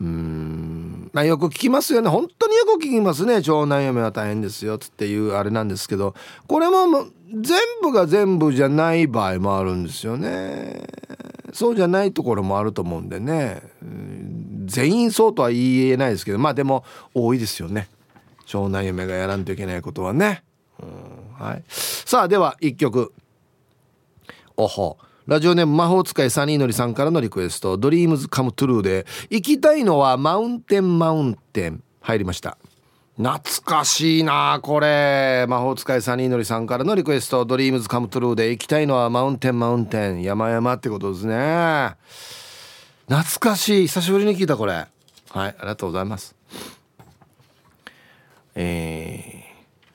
[0.00, 1.10] うん。
[1.12, 2.08] まあよく聞きますよね。
[2.08, 3.42] 本当によく聞きますね。
[3.42, 4.76] 長男嫁は大変ですよ。
[4.76, 6.14] っていうあれなんですけど。
[6.48, 10.82] これも全部が全部じゃない場合もあるんですよね。
[11.52, 13.62] そうじゃないところもあると思うんでね。
[13.82, 16.84] うん全員そうとは言えないですけどまあでも
[17.14, 17.88] 多いですよね。
[18.46, 20.44] 長男嫁がやらんといけないことはね、
[20.80, 23.12] うん、はい、さあでは1曲。
[24.56, 24.98] おほ。
[25.26, 31.82] ラジオネーム魔法使いサニーのりさんからのリクエスト「ドリームズカムトゥルーで行きたいのは Mountain Mountain。
[32.00, 32.58] 入りました。
[33.22, 35.46] 懐かしいなこれ。
[35.48, 40.22] 魔法使いサニーのりさんからのリクエスト「ドリームズカムトゥルーで行きたいのは Mountain Mountain。
[40.22, 41.94] 山々ってことですね。
[43.08, 43.86] 懐かしい。
[43.86, 44.72] 久しぶりに聞いたこれ。
[44.72, 44.88] はい
[45.36, 46.34] ありがとうございます。
[48.56, 49.44] え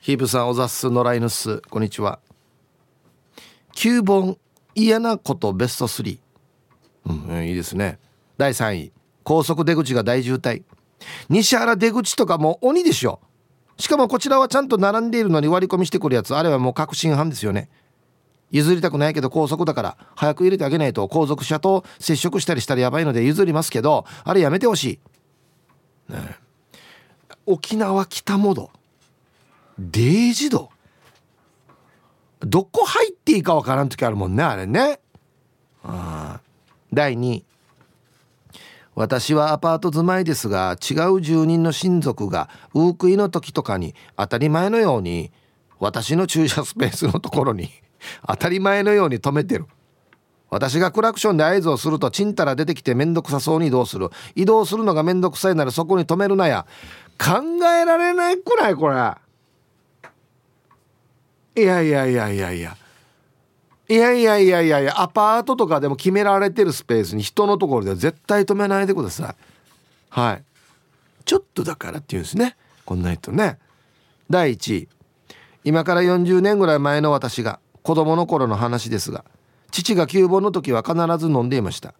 [0.00, 2.20] ヒープさんおざっす野良犬っすこんにちは。
[3.74, 4.38] 9本
[4.74, 6.18] 嫌なことベスト3
[7.04, 7.98] うん、いいですね。
[8.38, 8.92] 第3位。
[9.22, 10.62] 高速出口が大渋滞。
[11.28, 13.20] 西原出口とかも鬼でしょ
[13.78, 16.34] しかもこちらはちゃんと並んでいるのに割り込みしてくるやつ。
[16.34, 17.68] あれはもう確信犯ですよね。
[18.50, 24.98] 譲りたくないけど高速だから早く入れてあげないと後続車と接触したりしたらやばいので譲りますけどあれやめてほし
[26.08, 26.18] い、ね、
[27.44, 28.70] 沖縄北モード
[29.78, 30.70] デイジド。
[32.40, 35.00] どこ入っていいかわからん時あるもんねあれね。
[35.84, 36.40] あ
[36.92, 37.44] 第2
[38.98, 45.30] 私はアパート住まいですが違う住人の親族がウークイの時とかに当たり前のように
[45.78, 47.70] 私の駐車スペースのところに
[48.26, 49.66] 当たり前のように止めてる。
[50.50, 54.10] 私がクラクションで合図をするとちんたら出てきてめんどくさそうに移動する。
[54.34, 56.66] 移動するのがめんどくさいならそこに止めるなや。
[57.20, 58.94] 考えられないくらいこれ。
[61.62, 62.76] いやいやいやいやいや。
[63.90, 69.36] いやいやいやいやいやアパートとかでも決められてるスペースに人のところでは絶対止めないでください。
[70.10, 70.44] はい。
[71.24, 72.56] ちょっとだからっていうんですね。
[72.84, 73.58] こんな人ね。
[74.28, 74.88] 第1位
[75.64, 79.24] 今から40年ぐらい前の私が子供の頃の話ですが
[79.70, 81.94] 父が旧盆の時は必ず飲んでいました。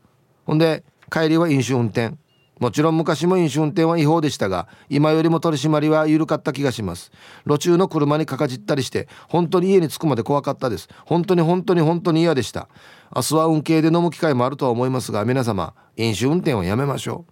[0.44, 2.16] ほんで帰りは飲酒運転。
[2.58, 7.12] もちろん昔も飲酒運転は違法でしたが今よりも取り締まりは緩かった気がします。
[7.46, 10.88] 路中の車にかかじったりして本当に家に着くまで怖かったです。
[11.04, 12.68] 本当に本当に本当に嫌でした。
[13.14, 17.24] 明日は運慶で飲む機会もあるとは思いますが皆様飲酒運転をやめましょ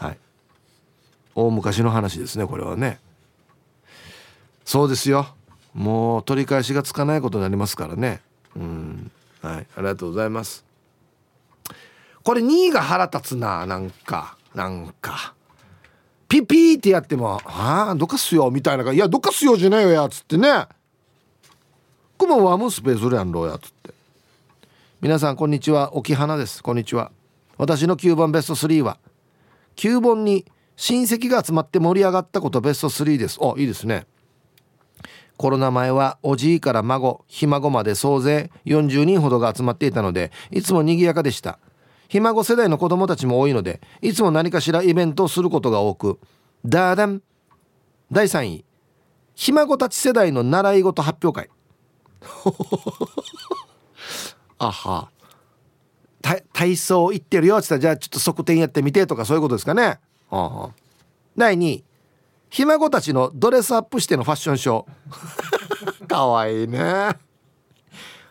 [0.00, 0.04] う。
[0.04, 0.18] はい。
[1.34, 3.00] 大昔の話ですねこれはね。
[4.64, 5.26] そうですよ。
[5.74, 8.20] もう取り返しがつかないことになりますからね。
[8.56, 9.10] うん。
[9.40, 9.54] はい。
[9.54, 10.67] ありがとうございます。
[12.28, 14.36] これ2位が腹立つななんか。
[14.54, 15.32] なんか。
[16.28, 20.66] ピピーってやっても「ああどかすよ」みたいな「いやどかすよじゃないよや」っつってね
[22.18, 23.94] 「くもワムスペースるやんろや」っつって。
[25.00, 25.96] 皆さんこんにちは。
[25.96, 26.62] 沖花です。
[26.62, 27.12] こんにちは。
[27.56, 28.98] 私の9番ベスト3は
[29.76, 30.44] 9本に
[30.76, 33.38] 親戚が集まって盛り上がったことベスト3です。
[33.40, 34.06] おいいですね。
[35.38, 41.58] コロナ前はおじいから孫ひ孫まで総勢40人ほどが集まっていたのでいつも賑やかでした。
[42.08, 46.18] ひ孫世代の子供たちも多いのでいつも何かしらイベントをすることが多く
[46.64, 47.22] ダーダン。
[48.10, 48.64] 第3位。
[49.34, 51.50] ひ孫たち世代の習い事発表会。
[54.58, 55.10] あは。
[56.52, 59.98] 体操行ってるよって言ったらじゃあちょっと側転やってみてとかそういうことですかね。
[60.30, 60.70] あ
[61.36, 61.84] 第2位。
[62.50, 66.06] ひ孫たちのドレスアップしてのファッションショー。
[66.08, 67.16] かわいいね。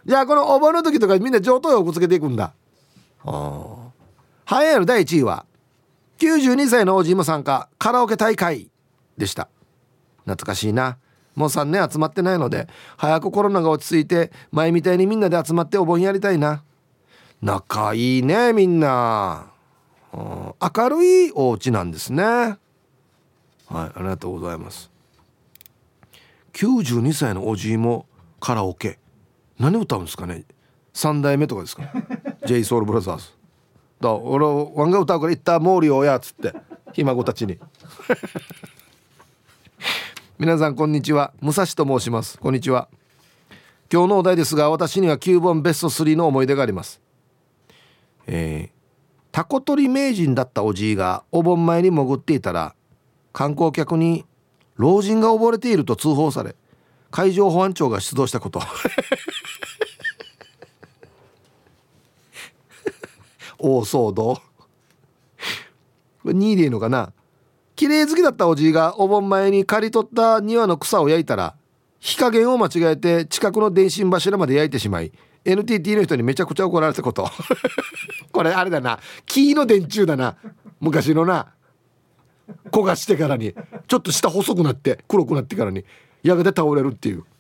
[0.06, 2.46] じゃあこのお盆の時とかみんな上等用をぶつけていくんだ。
[2.46, 2.54] あ
[3.28, 5.46] 栄えある第1位は
[6.20, 8.70] 92歳のおじいも参加カラオケ大会
[9.18, 9.50] でした。
[10.26, 10.98] 懐かしいな。
[11.36, 12.68] もう3年集まってないので
[12.98, 16.64] 早くコロナが落ち着いて前みたいにみんなで集まってお盆やりたいな。
[17.42, 19.52] 仲いいねみんな、
[20.12, 22.24] 明るいお家なんですね。
[22.24, 22.58] はい
[23.70, 24.90] ありがとうございます。
[26.54, 28.08] 92歳のおじいも
[28.40, 28.98] カラオケ。
[29.60, 30.46] 何歌うんですかね
[30.96, 31.84] ？3代目とかですか？
[32.48, 33.38] J ソ o u l b r o t h e r
[34.00, 36.54] だ俺ワンが歌うから行った毛利をやっつって
[36.94, 37.60] ひ孫たちに。
[40.40, 41.34] 皆さんこんにちは。
[41.42, 42.38] 武蔵と申します。
[42.40, 42.90] こんにちは。
[43.92, 47.02] 今日のお題ですが私には9本ベスト3の思い出があります。
[48.28, 48.78] えー、
[49.32, 52.76] タコ取り名人だったおじいがお盆前に潜っていたら
[53.34, 54.26] 観光客に
[54.76, 56.56] 老人が溺れていると通報され
[57.10, 58.62] 海上保安庁が出動したこと。
[63.60, 64.42] 大騒動
[66.26, 67.14] 2でいいのかな？
[67.76, 71.56] 綺麗好きだったおじいがお盆前に刈り取った庭の草を焼いたら
[72.00, 75.12] 火加減を間違えて近くの電信柱まで焼いてしまい
[75.48, 77.30] NTT の人にめちゃくちゃ怒られたこと。
[78.34, 79.00] これあれだな。
[79.26, 80.36] 木の電柱だな。
[80.82, 81.54] 昔のな。
[82.70, 83.56] 焦がしてからに。
[83.88, 85.86] ちょっと下細くなって黒くなってからに
[86.22, 87.24] 矢がで倒れるっていう。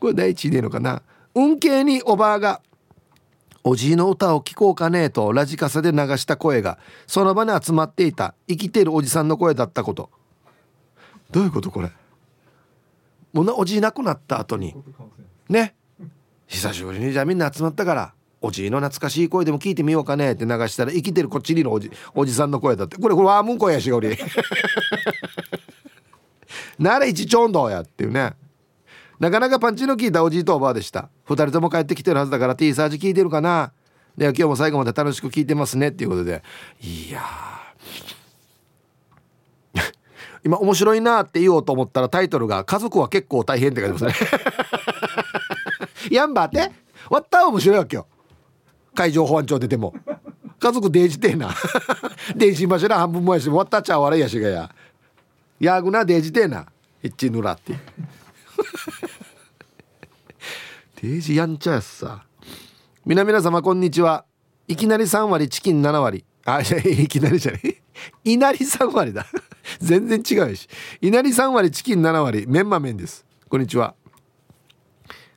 [0.00, 1.02] これ第一でいいのかな？
[1.34, 2.60] 運慶におばあが
[3.62, 10.10] おじいの歌を聴こうかねとラジカセで流した声がその場に集まっていた生きているおじさんの声だったこと。
[11.30, 11.90] どういうことこれ？
[13.32, 14.74] もうおじい亡くなった後に。
[15.48, 15.74] ね。
[16.46, 22.96] 久しぶりにじゃあみんな集まったからおじいの懐かしい声でも聞いてみようかねって流したら生きてるこっちにのおじおじさんの声だって。
[22.96, 24.16] これこれワームン声やしおり。
[26.80, 28.32] なら一ちょんどやっていうね。
[29.20, 31.10] なかなかパンチの効いたおじいとおばあでした。
[31.28, 33.72] 2人とも帰ってきてるはずだから T サージ聞いてるかな。
[34.16, 35.88] で今日も最後まで楽しく聞いてますね。
[35.88, 36.42] っていうことで。
[36.80, 37.20] いや
[40.42, 44.28] 今面白いなって言おうと思ったらタイトルが「家族は結構大変」って書いてますね。
[46.10, 46.58] やんばって？
[46.58, 46.70] 終
[47.10, 48.06] わった面白いわけよ。
[48.94, 49.94] 海上保安庁出ても。
[50.58, 51.50] 家族デージてえな。
[52.36, 54.70] 電信柱半分もやし終わったっちゃわらいやしがや。
[55.58, 56.66] やぐなデージてえな。
[57.02, 57.74] 一ぬらって。
[61.02, 62.24] デージやんちゃやさ。
[63.06, 64.24] 皆皆様こんにちは。
[64.68, 66.24] いきなり3割チキン7割。
[66.44, 67.82] あいきなりじゃない。
[68.24, 69.26] いなり3割だ。
[69.80, 70.68] 全然違うし。
[71.00, 72.46] いなり3割チキン7割。
[72.46, 73.24] メンマ麺です。
[73.48, 73.94] こんにちは。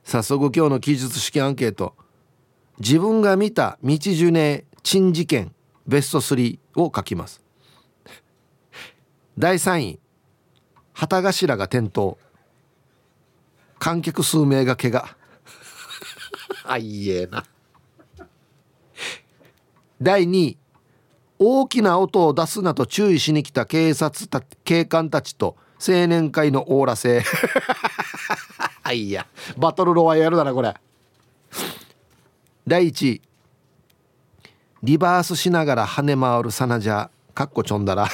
[0.04, 1.96] 早速今日の記述式アンケート。
[2.80, 5.54] 自分が見た道ジュネ珍事件
[5.88, 7.42] ベスト3を書きます。
[9.38, 10.00] 第3位
[10.94, 11.58] 旗頭。
[11.58, 12.18] が転倒
[13.84, 15.06] 観客数名が怪我。
[16.64, 17.44] あいえな。
[20.02, 20.58] 第2位
[21.38, 27.26] 大きな音を出すなと注意しに来た警察た警官たちと青年会のオーラ制。
[28.84, 29.28] あいや。
[29.58, 30.74] バトルロワイヤルだなこれ。
[32.66, 33.22] 第1位
[34.82, 38.08] リバースしながら跳ね回るさなじゃかっこちょんだら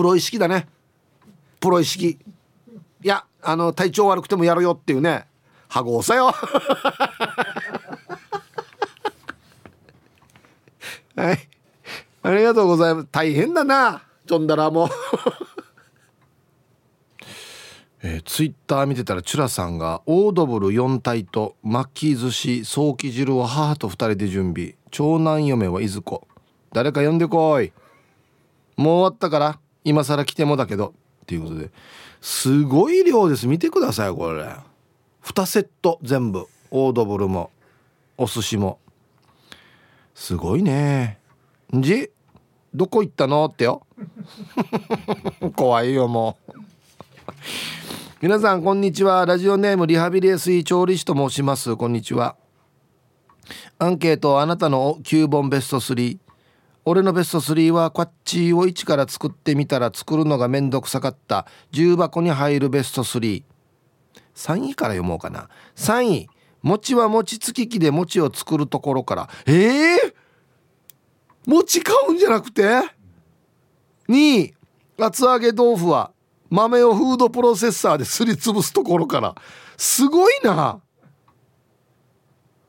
[0.00, 0.66] プロ意識だね。
[1.60, 2.08] プロ意識。
[2.08, 2.16] い
[3.06, 5.26] やあの体調悪くてもやるよっていうね。
[5.68, 6.32] 羽子さよ。
[11.16, 11.48] はい。
[12.22, 13.08] ありがとうございます。
[13.12, 14.00] 大変だな。
[14.26, 14.88] ちょんだらも。
[18.02, 24.76] えー、ツイッター見てたらチュラさんがオードブル4体と巻き寿司早期汁を母と2人で準備。
[24.90, 26.26] 長男嫁はいずこ。
[26.72, 27.74] 誰か呼んでこい。
[28.78, 29.60] もう終わったから。
[29.84, 31.70] 今更来てもだけどっていうことで
[32.20, 33.46] すごい量です。
[33.46, 34.44] 見てくださいこれ。
[35.22, 36.46] 2セット全部。
[36.70, 37.50] オードブルも
[38.16, 38.78] お寿司も。
[40.14, 41.18] すごいね。
[41.74, 42.10] んじ
[42.74, 43.86] どこ行ったのってよ。
[45.56, 46.52] 怖いよもう。
[48.20, 49.24] 皆さんこんにちは。
[49.24, 51.74] ラジオネームリハビリエスイ調理師と申します。
[51.74, 52.36] こんにちは。
[53.78, 56.18] アンケートあなたの9本ベスト3
[56.84, 61.46] 俺のベスト3はこっちを1から作ってみたら作るのがめんどくさかった。
[61.70, 63.42] 重箱に入るベスト33
[64.34, 65.48] 位から読もうかな。
[65.76, 66.28] 3位。
[66.62, 69.28] 餅は餅つき機で餅を作るところから。
[69.46, 70.14] ええー、
[71.46, 72.62] 餅買うんじゃなくて
[74.08, 74.54] ？2位。
[74.98, 76.12] 厚揚げ豆腐は
[76.50, 79.34] 豆をフードプロセッサーですりつぶすところから。
[79.76, 80.80] すごいな。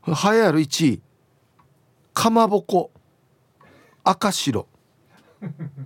[0.06, 1.02] 流行る1位。
[2.14, 2.92] かまぼこ。
[4.04, 4.68] 赤白。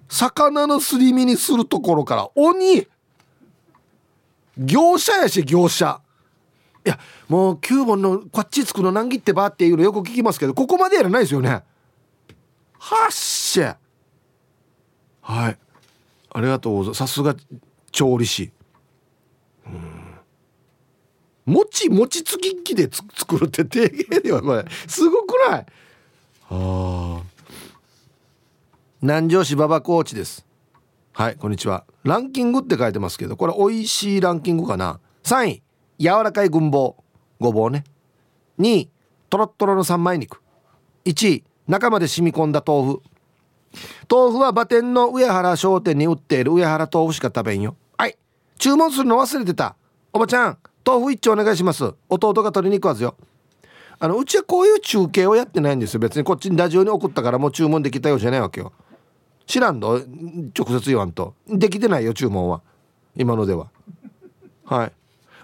[0.09, 2.87] 魚のすり身にするところから鬼。
[4.57, 6.01] 業者やし業者。
[6.85, 11.63] いやもう9本のこっちつくの難儀ってばっていうのよく聞きますけどここまでやらないですよね。
[12.77, 13.77] はっしゃ。
[15.21, 15.57] はい。
[16.29, 16.97] ありがとうございます。
[16.99, 17.35] さすが
[17.91, 18.51] 調理師。
[19.65, 21.53] うん。
[21.53, 25.65] 餅餅つき機で作るって低減ではこれすごくない？
[26.49, 27.21] ああ。
[29.05, 30.47] 南城市馬場コーチです。
[31.13, 31.85] はいこんにちは。
[32.03, 34.99] ランキングって書いてますけどこれ美味しいランキングかな。
[35.21, 35.63] 3位
[35.99, 36.95] 柔らかい軍棒
[37.39, 37.83] ごぼうね。
[38.57, 38.89] 2位
[39.29, 40.41] とろっとろの三枚肉。
[41.05, 43.01] 1位中まで染み込んだ豆腐。
[44.09, 47.75] 豆腐は馬店の上原商店に売っている上原豆腐しか食べんよ。
[47.99, 48.17] はい
[48.57, 49.75] 注文するの忘れてた。
[50.13, 51.93] おばちゃん豆腐一丁お願いします。
[52.09, 53.15] 弟が取りに行くはずよ。
[53.99, 55.99] あのうちはこういう中継をやってないんですよ。
[55.99, 58.73] 別にこっちにラジオに送ったからもう注文できたようじゃないわけよ。
[59.47, 60.01] 知らんの？
[60.57, 61.35] 直接言わんと。
[61.47, 62.61] できてないよ注文は。
[63.15, 63.67] 今のでは。
[64.65, 64.91] はい。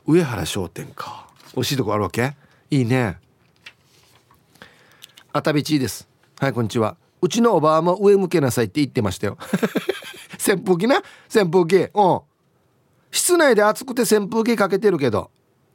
[0.06, 1.28] 上原商店か。
[1.56, 2.36] 美味しいとこあるわけ？
[2.70, 3.18] いいね。
[5.34, 6.08] あたびちです。
[6.39, 6.97] はいこんにちは。
[7.22, 9.38] うちのおばあも上向けなさいって言ってましたよ。
[10.45, 11.04] 扇風機な？
[11.34, 11.91] 扇風機。
[11.93, 12.22] うん。
[13.12, 15.30] 室内で暑くて扇風機かけてるけど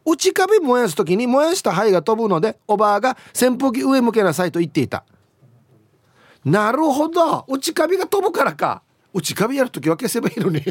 [0.04, 5.04] 内カビ燃やす時に燃やした灰が飛ぶのでおばあが扇風機上向けなさいと言っていた。
[6.46, 7.44] なるほど。
[7.48, 8.82] 内カビが飛ぶからか。
[9.12, 10.62] 内カビやるときは消せばいいのに。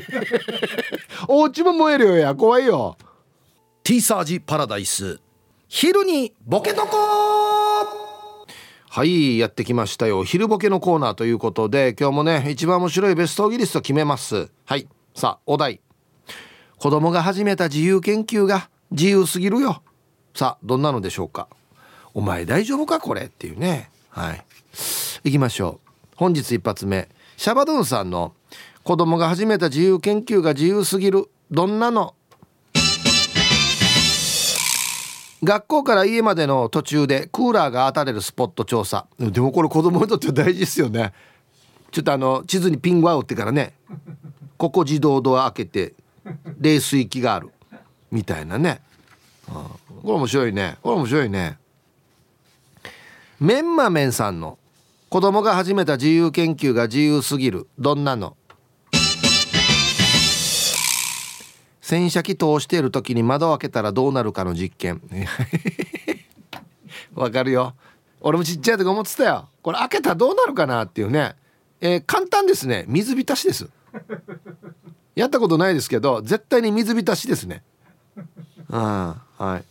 [1.28, 2.34] お家も燃えるよや。
[2.34, 2.98] 怖いよ。
[3.84, 5.20] T サージパラダイス。
[5.68, 6.98] 昼にボケとこ
[8.90, 10.24] はいやってきましたよ。
[10.24, 14.50] 昼ボケのコーナーということで今日もね一番面白いベストギリスト決めます。
[14.64, 15.82] はいさあお題。
[16.78, 19.84] 子供が始めた自由研究が自由すぎるよ。
[20.34, 21.50] さあどんなのでしょうか。
[22.14, 23.02] お前大丈夫か？
[23.02, 23.24] これ。
[23.24, 23.90] っていうね。
[24.10, 24.46] はい
[25.26, 25.90] 行きましょう。
[26.18, 27.10] 本日一発目。
[27.36, 28.36] シャバドゥンさんの
[28.84, 31.32] 子供が始めた自由研究が自由すぎる。
[31.50, 32.14] どんなの？
[35.44, 39.08] 学校から家までの途中でクーラーが当たれるスポット調査。
[39.18, 41.12] でもこれ子供にとっては大事ですよね。
[41.90, 43.74] ちょっとあの地図にピングア打ってからね。
[44.58, 45.94] ここ自動ドア開けて
[46.60, 47.50] 冷水器がある。
[48.12, 48.80] みたいなね、
[49.48, 49.72] うん、こ
[50.04, 50.78] れ面白いね。
[50.84, 51.58] これ面白いね。
[53.40, 54.60] メンマメンさんの
[55.16, 57.70] 子供が始めた自由研究が自由すぎる。
[57.80, 58.36] どんなの？
[61.80, 65.02] 洗車機通している時に窓を開けたらどうなるかの実験。
[67.16, 67.76] わかるよ。
[68.20, 69.48] 俺もちっちゃい時思ってたよ。
[69.62, 71.38] これ開けたらどうなるかなっていうね、
[71.80, 72.84] えー、簡単ですね。
[72.90, 73.70] 水浸しです。
[75.16, 77.64] やったことないですけど絶対に水浸しですね。
[78.70, 79.64] あはい。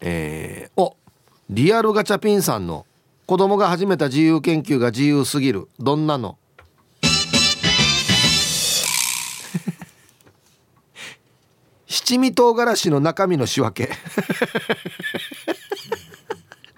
[0.00, 0.96] えー、お
[1.48, 2.84] リアルガチャピンさんの
[3.26, 5.68] 子供が始めた自由研究が自由すぎる。
[5.80, 6.38] どんなの？
[11.88, 13.92] 七味唐辛子の中身の仕分け。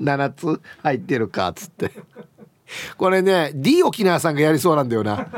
[0.00, 0.62] 7つ？
[0.82, 1.92] 入ってるかっつって。
[2.96, 5.28] これね D 沖縄さんがやりそうなんだよな。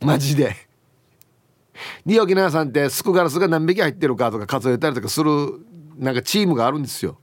[0.00, 0.56] マジで。
[2.06, 5.60] D 沖縄さんってスクガラスが何匹入ってるかとか数えたりとかする
[5.98, 7.18] なんかチームがあるんですよ。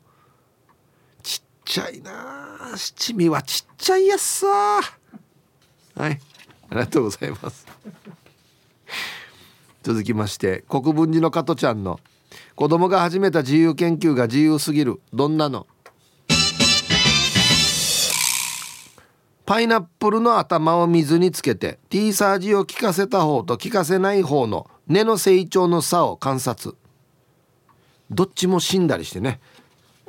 [1.23, 4.81] ちっちゃいな七味はちっちゃいやつさは
[6.09, 6.19] い。
[6.69, 7.65] ありがとうございます。
[9.83, 11.99] 続きまして国分寺の加トちゃんの
[12.55, 15.65] 子供が始めた自由研究が自由すぎるどんなの？
[19.45, 26.75] パイナップルの頭を水につけて T サージを効かせた方と効かせない方の根の成長の差を観察。
[28.11, 29.39] どっちも死んだりしてね。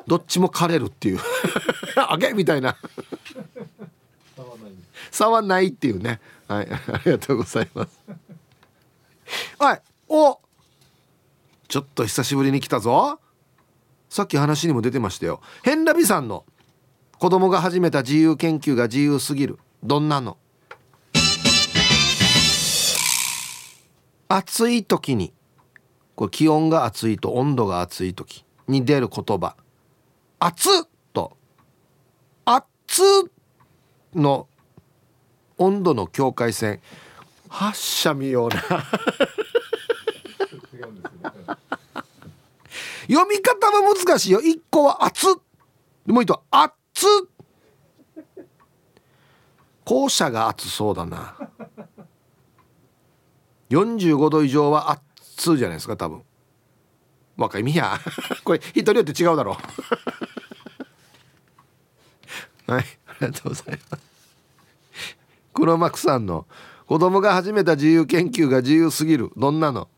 [0.08, 1.18] どっちも枯れるっていう。
[1.96, 2.76] あげみたいな。
[5.10, 6.20] 差はないっていうね。
[6.48, 6.68] はい。
[6.70, 8.00] ありがとうございます。
[9.58, 10.40] はいお。
[11.68, 13.20] ちょっと久しぶりに来たぞ。
[14.08, 15.42] さっき話にも出てましたよ。
[15.62, 16.46] ヘンラビさんの。
[17.18, 19.58] 子供が始めた自由研究が自由すぎる。
[19.82, 20.38] どんなの？
[24.28, 25.34] 暑い時に。
[26.14, 29.54] これ気温が暑いと温度が暑い時に出る言葉
[30.40, 30.72] 「熱っ!」
[31.12, 31.36] と
[32.44, 33.30] 「熱っ!」
[34.14, 34.48] の。
[35.58, 36.80] 温度の境界線。
[37.48, 38.56] 発射見ような。
[43.08, 44.40] 読み方は難しいよ。
[44.40, 45.34] 一個は熱っ。
[46.06, 47.08] もう一個は熱っ。
[49.84, 51.34] 校舎が熱そうだな。
[53.70, 55.00] 45度以上は
[55.36, 56.22] 熱じゃないですか多分。
[57.38, 57.98] 若いみや
[58.42, 59.56] これ人によって違うだろう
[62.68, 64.04] はいありがとうございます。
[65.54, 66.46] 黒幕さんの
[66.86, 69.30] 子供が始めた自由研究が自由すぎる。
[69.36, 69.88] どんなの？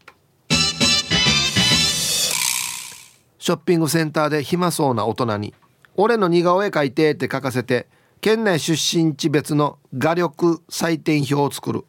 [3.38, 5.54] ショッピングセンターで暇そうな大人に
[5.96, 7.88] 「俺の似顔絵描いて」って書かせて
[8.20, 11.84] 県内出身地別の画力採点表を作る。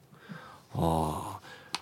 [0.74, 1.40] あ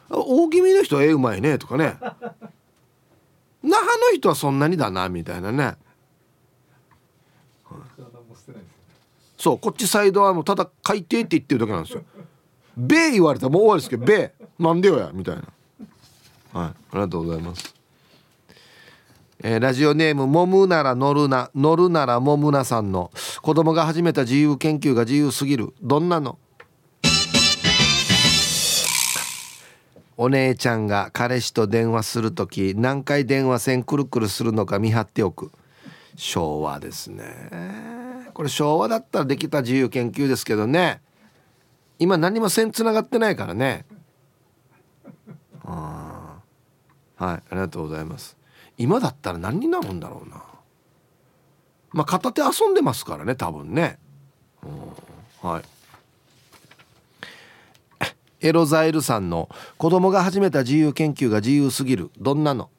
[0.09, 1.95] あ大気味の人絵うまいねとかね。
[3.63, 5.77] 那覇の人はそんなにだなみたいなね。
[9.39, 12.03] そうこっちサイドはもうただ書いてって言ってるだけなんですよ
[12.75, 15.43] 「べ」言われたらもう終わりですけど「べ」なんでよやみたいな。
[16.51, 17.73] はいありがとうございます。
[19.41, 23.11] えー、ラジオネームもむなら乗るな乗るならもむなさんの
[23.41, 25.73] 子供が始めた自由研究が自由すぎる。
[25.81, 26.37] どんなの？
[30.17, 35.51] お姉ちゃんが彼氏と電話する時何回電話線くるくるするのか見張っておく。
[36.17, 37.98] 昭和ですね。
[38.39, 41.01] これ昭和だったらできた自由研究ですけどね。
[41.97, 43.85] 今何も線つながってないからね。
[45.65, 46.39] あ
[47.17, 48.37] はいありがとうございます。
[48.77, 50.41] 今だったら何になるんだろうな。
[51.91, 53.99] まあ片手遊んでますからね多分ね、
[55.41, 55.63] はい。
[58.39, 62.09] エロザイルさんの子供が始めた自由研究が自由すぎる。
[62.17, 62.69] どんなの？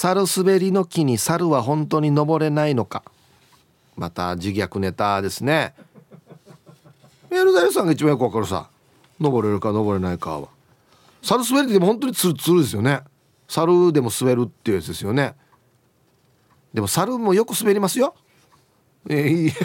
[0.00, 3.02] 猿滑りの木に猿は本当に登れないのか。
[3.96, 5.74] また自虐ネタですね。
[7.30, 8.70] エロザイさんが一番よくわかるさ
[9.20, 10.48] 登れるか登れないかは。
[11.20, 13.00] 猿滑りでも本当にツルツルですよね。
[13.46, 15.34] 猿でも滑るっていうやつですよね。
[16.72, 18.14] でも猿もよく滑りますよ。
[19.06, 19.52] えー、いい。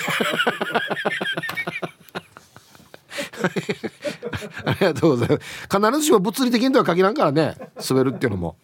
[4.66, 5.44] ありがとうございます。
[5.72, 7.56] 必ずしも物理的にとは限らんからね
[7.90, 8.58] 滑るっていうのも。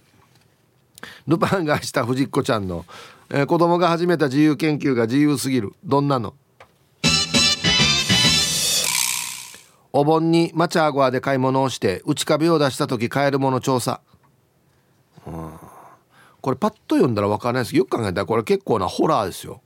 [1.31, 2.85] ルパンがした藤子ちゃんの、
[3.29, 5.73] えー、子供が始めた自由研究が自由すぎる。
[5.83, 6.35] どんなの？
[9.93, 13.99] お盆にマチャーゴアで買い物をして内壁を出した時買えるもの調査、
[15.27, 15.53] うん、
[16.39, 17.71] これパッと読んだら分からないです。
[17.71, 19.61] けどよく考えたらこれ結構なホラーですよ。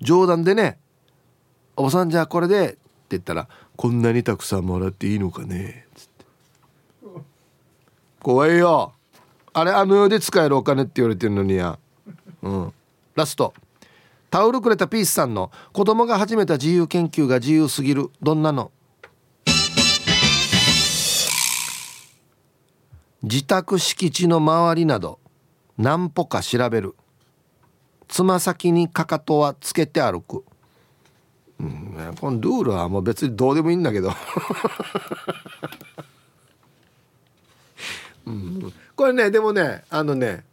[0.00, 0.78] 冗談でね
[1.76, 2.78] 「おばさんじゃあこれで」って
[3.10, 6.24] 言ったら「こんなにたくさんもらっていいのかね」つって。
[8.20, 8.92] 怖いよ。
[9.54, 11.78] あれあの世で使えるお金って言われてるのにや。
[12.42, 12.72] うん。
[13.14, 13.52] ラスト。
[14.30, 18.10] タオルくれたピースさんの子供が始めた自由研究が自由すぎる。
[18.22, 18.70] どんなの？
[23.22, 25.20] 自宅敷地の周りなど
[25.78, 26.94] 何歩か調べる。
[28.08, 30.44] つま先にかかとはつけて歩く、
[31.58, 34.12] うん、このルールはもう別にどうでもいいんだけど、
[38.26, 38.72] うん、
[39.02, 40.44] これねでもねあのね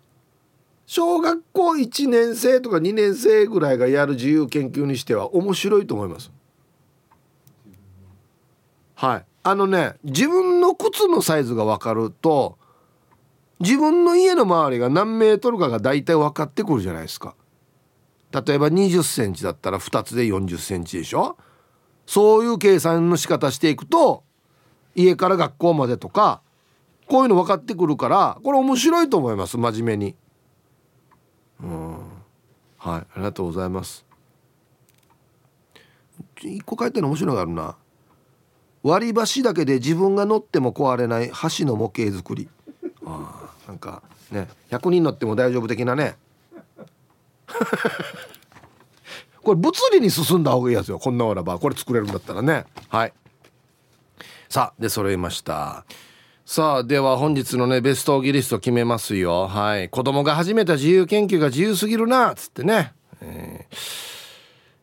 [0.87, 6.31] 小学校1年生とか2年生ぐらいがやる自由研究にしては面白いと思います。
[8.95, 9.25] はい。
[9.43, 12.57] あのね自分の靴のサイズが分かると
[13.59, 17.35] 自分の家の周りが何メートルかが大体分かってくるじゃないですか。
[18.31, 21.37] 例えば20センチだったら2つで40センチでしょ。
[22.07, 24.23] そういう計算の仕方していくと
[24.95, 26.41] 家から学校までとか
[27.09, 30.15] こういうの分かってくるからこれ面白いと思います真面目に。
[31.61, 31.97] うん。
[32.77, 34.05] はいありがとうございます。
[36.41, 37.75] 一個書いてるの面白いのがあるな。
[38.83, 42.47] 割り箸だけで自分が乗っても壊れない箸の模型作り。
[43.03, 46.15] あなんかね100人乗っても大丈夫的なね。
[49.41, 51.57] これ物理に進んだ方がいいやつよこんなわらば。
[51.57, 52.65] これ作れるんだったらね。
[52.89, 53.13] はい。
[54.47, 55.85] さあで揃いました。
[56.51, 59.47] さあでは本日のねベストギリスト決めますよ。
[59.47, 59.87] はい。
[59.87, 63.75] 子供が始めた自由研究が自由すぎるなっつってね、えー、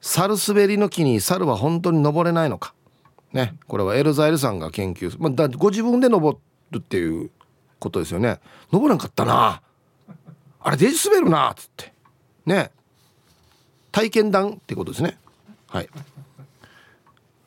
[0.00, 2.72] 猿滑りの木に猿は本当に登れないのか。
[3.32, 3.56] ね。
[3.66, 6.38] これはエルザエルさんが研究、まあ、だご自分で登
[6.70, 7.32] るっていう
[7.80, 8.38] ことですよね。
[8.70, 9.60] 登らんかったな。
[10.60, 11.92] あれデジ滑るなっつって。
[12.46, 12.70] ね。
[13.90, 15.18] 体験談ってことですね。
[15.66, 15.88] はい。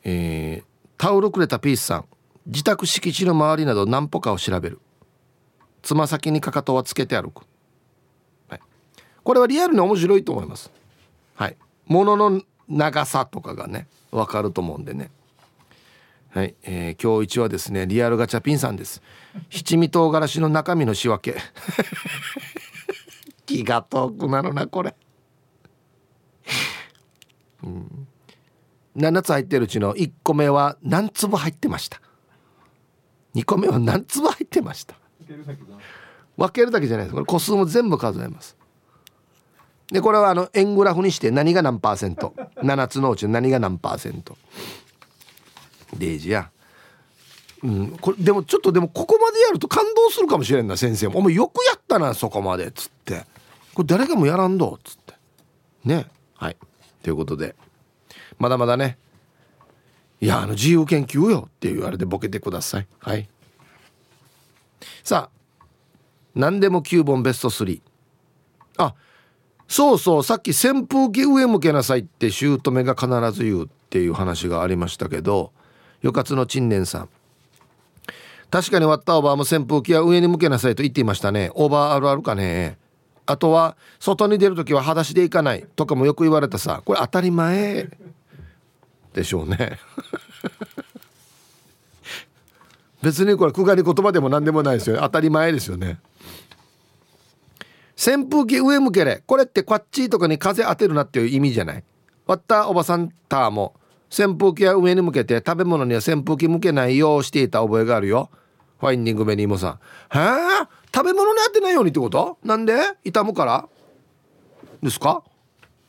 [0.04, 0.64] えー、
[0.98, 2.04] タオルくれたピースさん。
[2.50, 4.80] 自宅敷地の周りなど何歩かを調べる。
[5.82, 7.44] つま先にかかとはつけて歩く、
[8.48, 8.60] はい、
[9.22, 10.70] これはリアルに面白いと思います。
[11.36, 11.56] はい。
[11.86, 15.10] 物の長さとかがね分かると思うんでね。
[16.30, 19.00] はい、えー、今日一はですねリアルガチャピンさんです。
[19.48, 21.40] 七味唐辛子の中身の仕分け。
[23.46, 24.94] 気が遠くなるなこれ。
[27.62, 28.08] うん、
[28.96, 32.00] 7つ入ってるうちの1個目は何粒入ってました？
[33.34, 34.94] 2個目は何粒入ってました。
[36.36, 37.14] 分けるだけじゃないです。
[37.14, 38.56] これ個数も全部数えます。
[39.92, 42.34] でこれはあの円グラフにして何が何パーセント。
[42.56, 44.36] 7つのうち何が何パーセント。
[45.96, 46.50] デージや。
[47.62, 53.26] うん、これでもちょっとでもここまでやると感動するかもしれんな先生も「お前よくやったなそこまで」っつって
[53.74, 55.14] 「これ誰かもやらんど」っつって。
[55.84, 56.06] ね。
[56.36, 56.56] はい。
[57.02, 57.54] ということで。
[58.38, 58.96] まだまだね。
[60.20, 62.86] いやあの自由研究よっていうあれでボケてください。
[62.98, 63.28] はい。
[65.02, 65.64] さあ
[66.34, 67.80] 何でも9本ベスト3
[68.78, 68.94] あ
[69.66, 75.52] そうそうさっき扇風機上向けなさいって姑が必ず言うっていう話がありましたけど
[76.02, 77.08] よかつの陳年さん。
[78.50, 81.50] 確かに割ったオーバーも扇風機は上に向けなさいと言っていましたね。
[81.54, 82.78] オーバーあるあるかね。
[83.26, 86.82] あとは外に出る時は裸足で行かないとかもよく言われたさ。
[86.84, 87.88] これ当たり前。
[89.20, 89.78] でしょうね。
[93.02, 95.02] 別にこれくがり言葉でも何でもないですよね。
[95.02, 95.98] 当たり前ですよね。
[97.96, 99.22] 扇風機上向けれ。
[99.26, 101.84] これってこっちとかに風当てるなっていう意味じゃない。
[102.26, 103.74] 割ったおばさんたも
[104.10, 108.30] 扇風機は上に向けて食べ物には扇風機向けないようしていた覚えがあるよ。
[108.80, 109.72] ファインディングベニーモさん。
[109.72, 109.76] へ
[110.18, 110.22] え
[110.94, 112.38] 食べ物に当てないようにってこと？
[112.42, 112.74] なんで？
[113.04, 113.68] 傷むから。
[114.82, 115.22] ですか？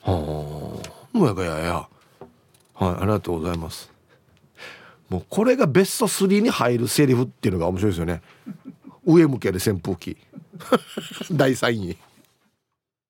[0.03, 1.87] はあもやかやや。
[2.81, 3.91] はいありがとうございます。
[5.07, 8.21] もうこれがベスト3に入るセリフっていうのが面白いですよね。
[9.05, 10.17] 上向けで扇風機。
[11.31, 11.97] 第3位。